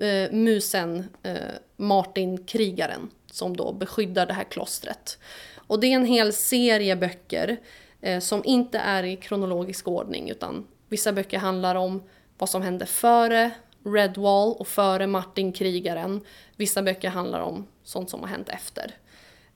eh, 0.00 0.32
musen 0.32 1.04
eh, 1.22 1.36
Martin 1.76 2.44
Krigaren, 2.44 3.10
som 3.30 3.56
då 3.56 3.72
beskyddar 3.72 4.26
det 4.26 4.32
här 4.32 4.44
klostret. 4.44 5.18
Och 5.56 5.80
det 5.80 5.86
är 5.86 5.94
en 5.94 6.06
hel 6.06 6.32
serie 6.32 6.96
böcker 6.96 7.56
eh, 8.00 8.20
som 8.20 8.42
inte 8.44 8.78
är 8.78 9.02
i 9.02 9.16
kronologisk 9.16 9.88
ordning 9.88 10.30
utan 10.30 10.66
vissa 10.88 11.12
böcker 11.12 11.38
handlar 11.38 11.74
om 11.74 12.02
vad 12.38 12.48
som 12.48 12.62
hände 12.62 12.86
före 12.86 13.50
Redwall 13.84 14.54
och 14.58 14.68
före 14.68 15.06
Martin 15.06 15.52
krigaren. 15.52 16.20
Vissa 16.56 16.82
böcker 16.82 17.08
handlar 17.08 17.40
om 17.40 17.66
sånt 17.82 18.10
som 18.10 18.20
har 18.20 18.28
hänt 18.28 18.48
efter. 18.48 18.94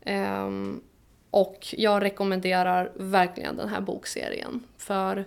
Um, 0.06 0.82
och 1.30 1.74
jag 1.78 2.02
rekommenderar 2.02 2.92
verkligen 2.96 3.56
den 3.56 3.68
här 3.68 3.80
bokserien 3.80 4.64
för 4.76 5.24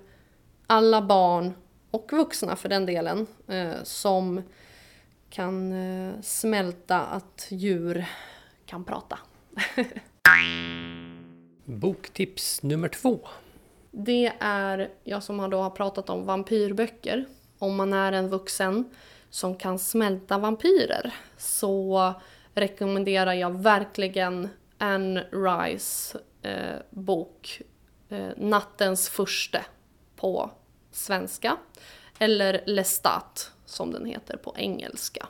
alla 0.67 1.01
barn 1.01 1.53
och 1.91 2.09
vuxna 2.11 2.55
för 2.55 2.69
den 2.69 2.85
delen 2.85 3.27
eh, 3.47 3.83
som 3.83 4.41
kan 5.29 5.71
eh, 5.71 6.13
smälta 6.21 6.99
att 6.99 7.47
djur 7.49 8.05
kan 8.65 8.83
prata. 8.83 9.19
Boktips 11.65 12.63
nummer 12.63 12.87
två. 12.87 13.19
Det 13.91 14.33
är 14.39 14.89
jag 15.03 15.23
som 15.23 15.49
då 15.49 15.61
har 15.61 15.69
pratat 15.69 16.09
om 16.09 16.25
vampyrböcker. 16.25 17.25
Om 17.61 17.75
man 17.75 17.93
är 17.93 18.11
en 18.11 18.29
vuxen 18.29 18.89
som 19.29 19.55
kan 19.55 19.79
smälta 19.79 20.37
vampyrer 20.37 21.13
så 21.37 22.13
rekommenderar 22.53 23.33
jag 23.33 23.61
verkligen 23.61 24.49
Anne 24.77 25.25
Rice 25.31 26.19
eh, 26.41 26.79
bok 26.89 27.61
eh, 28.09 28.29
Nattens 28.37 29.09
furste 29.09 29.65
på 30.15 30.51
svenska. 30.91 31.57
Eller 32.19 32.63
Lestat 32.65 33.51
som 33.65 33.91
den 33.91 34.05
heter 34.05 34.37
på 34.37 34.53
engelska. 34.57 35.27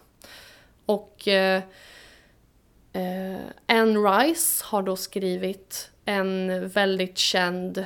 Och 0.86 1.28
eh, 1.28 1.64
eh, 2.94 3.40
Anne 3.66 4.00
Rice 4.00 4.64
har 4.66 4.82
då 4.82 4.96
skrivit 4.96 5.92
en 6.06 6.68
väldigt 6.70 7.18
känd 7.18 7.86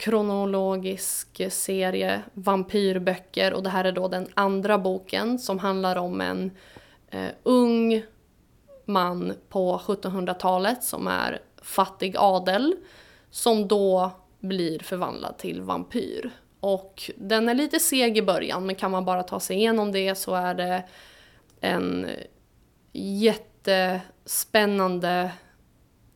kronologisk 0.00 1.52
serie 1.52 2.22
vampyrböcker 2.34 3.52
och 3.52 3.62
det 3.62 3.70
här 3.70 3.84
är 3.84 3.92
då 3.92 4.08
den 4.08 4.28
andra 4.34 4.78
boken 4.78 5.38
som 5.38 5.58
handlar 5.58 5.96
om 5.96 6.20
en 6.20 6.50
eh, 7.10 7.28
ung 7.42 8.02
man 8.84 9.32
på 9.48 9.78
1700-talet 9.78 10.84
som 10.84 11.06
är 11.06 11.38
fattig 11.62 12.14
adel 12.18 12.76
som 13.30 13.68
då 13.68 14.10
blir 14.38 14.78
förvandlad 14.78 15.38
till 15.38 15.62
vampyr. 15.62 16.30
Och 16.60 17.10
den 17.16 17.48
är 17.48 17.54
lite 17.54 17.80
seg 17.80 18.18
i 18.18 18.22
början 18.22 18.66
men 18.66 18.74
kan 18.74 18.90
man 18.90 19.04
bara 19.04 19.22
ta 19.22 19.40
sig 19.40 19.56
igenom 19.56 19.92
det 19.92 20.14
så 20.14 20.34
är 20.34 20.54
det 20.54 20.84
en 21.60 22.06
jättespännande 22.92 25.30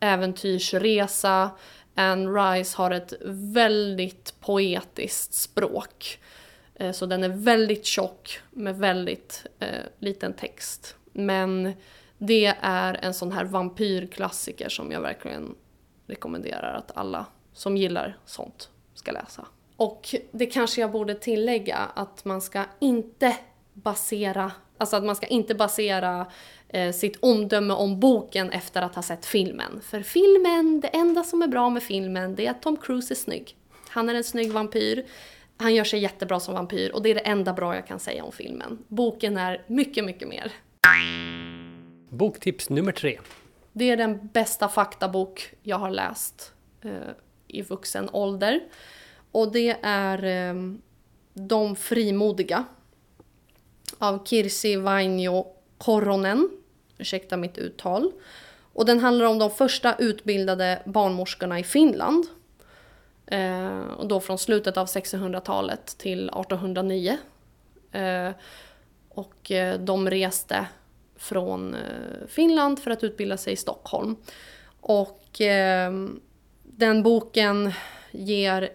äventyrsresa. 0.01 1.51
Anne 1.95 2.29
Rice 2.31 2.77
har 2.77 2.91
ett 2.91 3.13
väldigt 3.27 4.35
poetiskt 4.41 5.35
språk. 5.35 6.19
Eh, 6.75 6.93
så 6.93 7.07
den 7.07 7.25
är 7.25 7.29
väldigt 7.29 7.87
tjock 7.87 8.41
med 8.51 8.79
väldigt 8.79 9.47
eh, 9.59 9.69
liten 9.99 10.33
text. 10.33 10.97
Men 11.13 11.73
det 12.19 12.55
är 12.61 12.99
en 13.03 13.15
sån 13.15 13.33
här 13.33 13.45
vampyrklassiker 13.45 14.69
som 14.69 14.93
jag 14.93 15.01
verkligen 15.01 15.55
rekommenderar 16.07 16.75
att 16.75 16.97
alla 16.97 17.27
som 17.53 17.77
gillar 17.77 18.19
sånt 18.25 18.71
ska 18.95 19.13
läsa. 19.13 19.47
Och 19.77 20.15
det 20.33 20.47
kanske 20.47 20.81
jag 20.81 20.91
borde 20.91 21.15
tillägga 21.15 21.77
att 21.77 22.25
man 22.25 22.41
ska 22.41 22.65
inte 22.79 23.37
basera, 23.73 24.53
alltså 24.79 24.97
att 24.97 25.05
man 25.05 25.17
ska 25.17 25.27
inte 25.27 25.55
basera 25.55 26.27
sitt 26.95 27.17
omdöme 27.21 27.75
om 27.75 28.01
boken 28.01 28.51
efter 28.51 28.83
att 28.83 28.95
ha 28.95 29.03
sett 29.03 29.27
filmen. 29.27 29.81
För 29.83 30.03
filmen, 30.03 30.81
det 30.81 30.89
enda 30.89 31.25
som 31.25 31.43
är 31.43 31.49
bra 31.49 31.71
med 31.71 31.83
filmen 31.83 32.35
det 32.35 32.47
är 32.47 32.51
att 32.51 32.63
Tom 32.63 32.77
Cruise 32.77 33.15
är 33.15 33.17
snygg. 33.17 33.57
Han 33.89 34.09
är 34.09 34.15
en 34.15 34.25
snygg 34.25 34.53
vampyr. 34.53 35.07
Han 35.57 35.75
gör 35.75 35.85
sig 35.85 36.01
jättebra 36.01 36.41
som 36.41 36.55
vampyr 36.55 36.91
och 36.91 37.03
det 37.03 37.11
är 37.11 37.15
det 37.15 37.21
enda 37.21 37.53
bra 37.53 37.75
jag 37.75 37.87
kan 37.87 37.99
säga 37.99 38.25
om 38.25 38.33
filmen. 38.33 38.79
Boken 38.89 39.37
är 39.37 39.65
mycket, 39.67 40.05
mycket 40.05 40.29
mer. 40.29 40.53
Boktips 42.09 42.71
nummer 42.71 42.93
tre. 42.93 43.19
Det 43.73 43.91
är 43.91 43.97
den 43.97 44.29
bästa 44.33 44.69
faktabok 44.69 45.55
jag 45.63 45.79
har 45.79 45.91
läst 45.91 46.53
eh, 46.83 46.91
i 47.49 47.63
vuxen 47.63 48.09
ålder. 48.13 48.61
Och 49.33 49.53
det 49.53 49.77
är 49.83 50.25
eh, 50.25 50.55
De 51.35 51.77
frimodiga 51.77 52.65
av 53.99 54.27
Kirsi 54.27 54.77
Vainio 54.77 55.47
Koronen. 55.79 56.51
Ursäkta 56.99 57.37
mitt 57.37 57.59
uttal. 57.59 58.13
Och 58.73 58.87
den 58.87 59.01
handlar 59.01 59.27
om 59.27 59.39
de 59.39 59.51
första 59.51 59.97
utbildade 59.97 60.83
barnmorskorna 60.85 61.59
i 61.59 61.65
Finland. 61.65 62.27
Eh, 63.27 63.79
och 63.79 64.09
då 64.09 64.21
från 64.21 64.39
slutet 64.39 64.77
av 64.77 64.87
1600-talet 64.87 65.87
till 65.99 66.29
1809. 66.29 67.19
Eh, 67.93 68.31
och 69.09 69.51
eh, 69.51 69.81
de 69.81 70.11
reste 70.11 70.67
från 71.17 71.75
eh, 71.75 72.27
Finland 72.29 72.79
för 72.79 72.91
att 72.91 73.05
utbilda 73.05 73.37
sig 73.37 73.53
i 73.53 73.57
Stockholm. 73.57 74.17
Och 74.81 75.41
eh, 75.41 75.93
den 76.63 77.03
boken 77.03 77.73
ger 78.11 78.71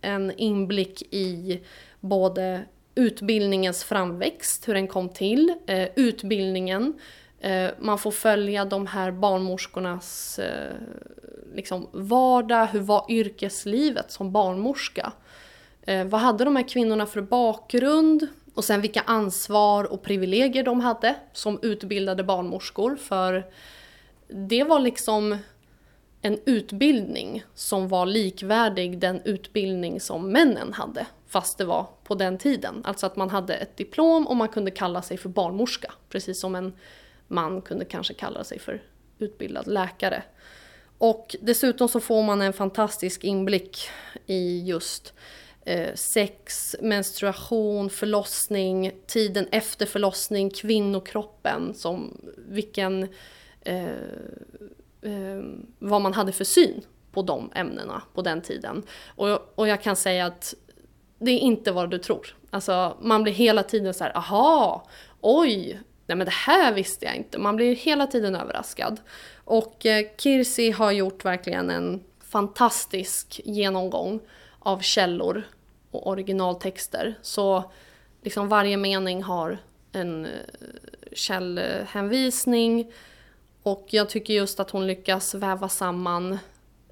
en 0.00 0.32
inblick 0.36 1.02
i 1.10 1.60
både 2.00 2.64
utbildningens 2.94 3.84
framväxt, 3.84 4.68
hur 4.68 4.74
den 4.74 4.88
kom 4.88 5.08
till, 5.08 5.54
eh, 5.66 5.88
utbildningen, 5.96 6.98
eh, 7.40 7.70
man 7.78 7.98
får 7.98 8.10
följa 8.10 8.64
de 8.64 8.86
här 8.86 9.12
barnmorskornas 9.12 10.38
eh, 10.38 10.74
liksom 11.54 11.88
vardag, 11.92 12.66
hur 12.66 12.80
var 12.80 13.06
yrkeslivet 13.08 14.12
som 14.12 14.32
barnmorska? 14.32 15.12
Eh, 15.82 16.04
vad 16.04 16.20
hade 16.20 16.44
de 16.44 16.56
här 16.56 16.68
kvinnorna 16.68 17.06
för 17.06 17.20
bakgrund? 17.20 18.26
Och 18.54 18.64
sen 18.64 18.80
vilka 18.80 19.00
ansvar 19.00 19.84
och 19.84 20.02
privilegier 20.02 20.64
de 20.64 20.80
hade 20.80 21.14
som 21.32 21.58
utbildade 21.62 22.24
barnmorskor. 22.24 22.96
För 22.96 23.46
det 24.28 24.64
var 24.64 24.80
liksom 24.80 25.38
en 26.22 26.38
utbildning 26.44 27.44
som 27.54 27.88
var 27.88 28.06
likvärdig 28.06 28.98
den 28.98 29.20
utbildning 29.24 30.00
som 30.00 30.32
männen 30.32 30.72
hade. 30.72 31.06
Fast 31.34 31.58
det 31.58 31.64
var 31.64 31.86
på 32.04 32.14
den 32.14 32.38
tiden. 32.38 32.82
Alltså 32.84 33.06
att 33.06 33.16
man 33.16 33.30
hade 33.30 33.54
ett 33.54 33.76
diplom 33.76 34.26
och 34.26 34.36
man 34.36 34.48
kunde 34.48 34.70
kalla 34.70 35.02
sig 35.02 35.16
för 35.16 35.28
barnmorska. 35.28 35.92
Precis 36.08 36.40
som 36.40 36.54
en 36.54 36.72
man 37.28 37.62
kunde 37.62 37.84
kanske 37.84 38.14
kalla 38.14 38.44
sig 38.44 38.58
för 38.58 38.82
utbildad 39.18 39.66
läkare. 39.66 40.22
Och 40.98 41.36
dessutom 41.40 41.88
så 41.88 42.00
får 42.00 42.22
man 42.22 42.42
en 42.42 42.52
fantastisk 42.52 43.24
inblick 43.24 43.88
i 44.26 44.62
just 44.62 45.12
eh, 45.64 45.94
sex, 45.94 46.76
menstruation, 46.80 47.90
förlossning, 47.90 48.92
tiden 49.06 49.48
efter 49.50 49.86
förlossning, 49.86 50.50
kvinnokroppen, 50.50 51.74
som 51.74 52.20
vilken, 52.36 53.08
eh, 53.60 53.88
eh, 55.02 55.42
vad 55.78 56.00
man 56.00 56.14
hade 56.14 56.32
för 56.32 56.44
syn 56.44 56.82
på 57.12 57.22
de 57.22 57.50
ämnena 57.54 58.02
på 58.14 58.22
den 58.22 58.42
tiden. 58.42 58.82
Och, 59.06 59.58
och 59.58 59.68
jag 59.68 59.82
kan 59.82 59.96
säga 59.96 60.26
att 60.26 60.54
det 61.18 61.30
är 61.30 61.38
inte 61.38 61.72
vad 61.72 61.90
du 61.90 61.98
tror. 61.98 62.36
Alltså 62.50 62.96
man 63.00 63.22
blir 63.22 63.32
hela 63.32 63.62
tiden 63.62 63.94
så 63.94 64.04
här, 64.04 64.16
aha, 64.16 64.86
oj, 65.20 65.80
nej 66.06 66.16
men 66.16 66.24
det 66.24 66.32
här 66.32 66.74
visste 66.74 67.04
jag 67.04 67.16
inte. 67.16 67.38
Man 67.38 67.56
blir 67.56 67.76
hela 67.76 68.06
tiden 68.06 68.36
överraskad. 68.36 69.00
Och 69.44 69.86
eh, 69.86 70.06
Kirsi 70.18 70.70
har 70.70 70.92
gjort 70.92 71.24
verkligen 71.24 71.70
en 71.70 72.04
fantastisk 72.20 73.40
genomgång 73.44 74.20
av 74.58 74.80
källor 74.80 75.42
och 75.90 76.06
originaltexter. 76.06 77.18
Så 77.22 77.72
liksom 78.22 78.48
varje 78.48 78.76
mening 78.76 79.22
har 79.22 79.58
en 79.92 80.26
eh, 80.26 80.30
källhänvisning 81.12 82.92
och 83.62 83.86
jag 83.90 84.10
tycker 84.10 84.34
just 84.34 84.60
att 84.60 84.70
hon 84.70 84.86
lyckas 84.86 85.34
väva 85.34 85.68
samman 85.68 86.38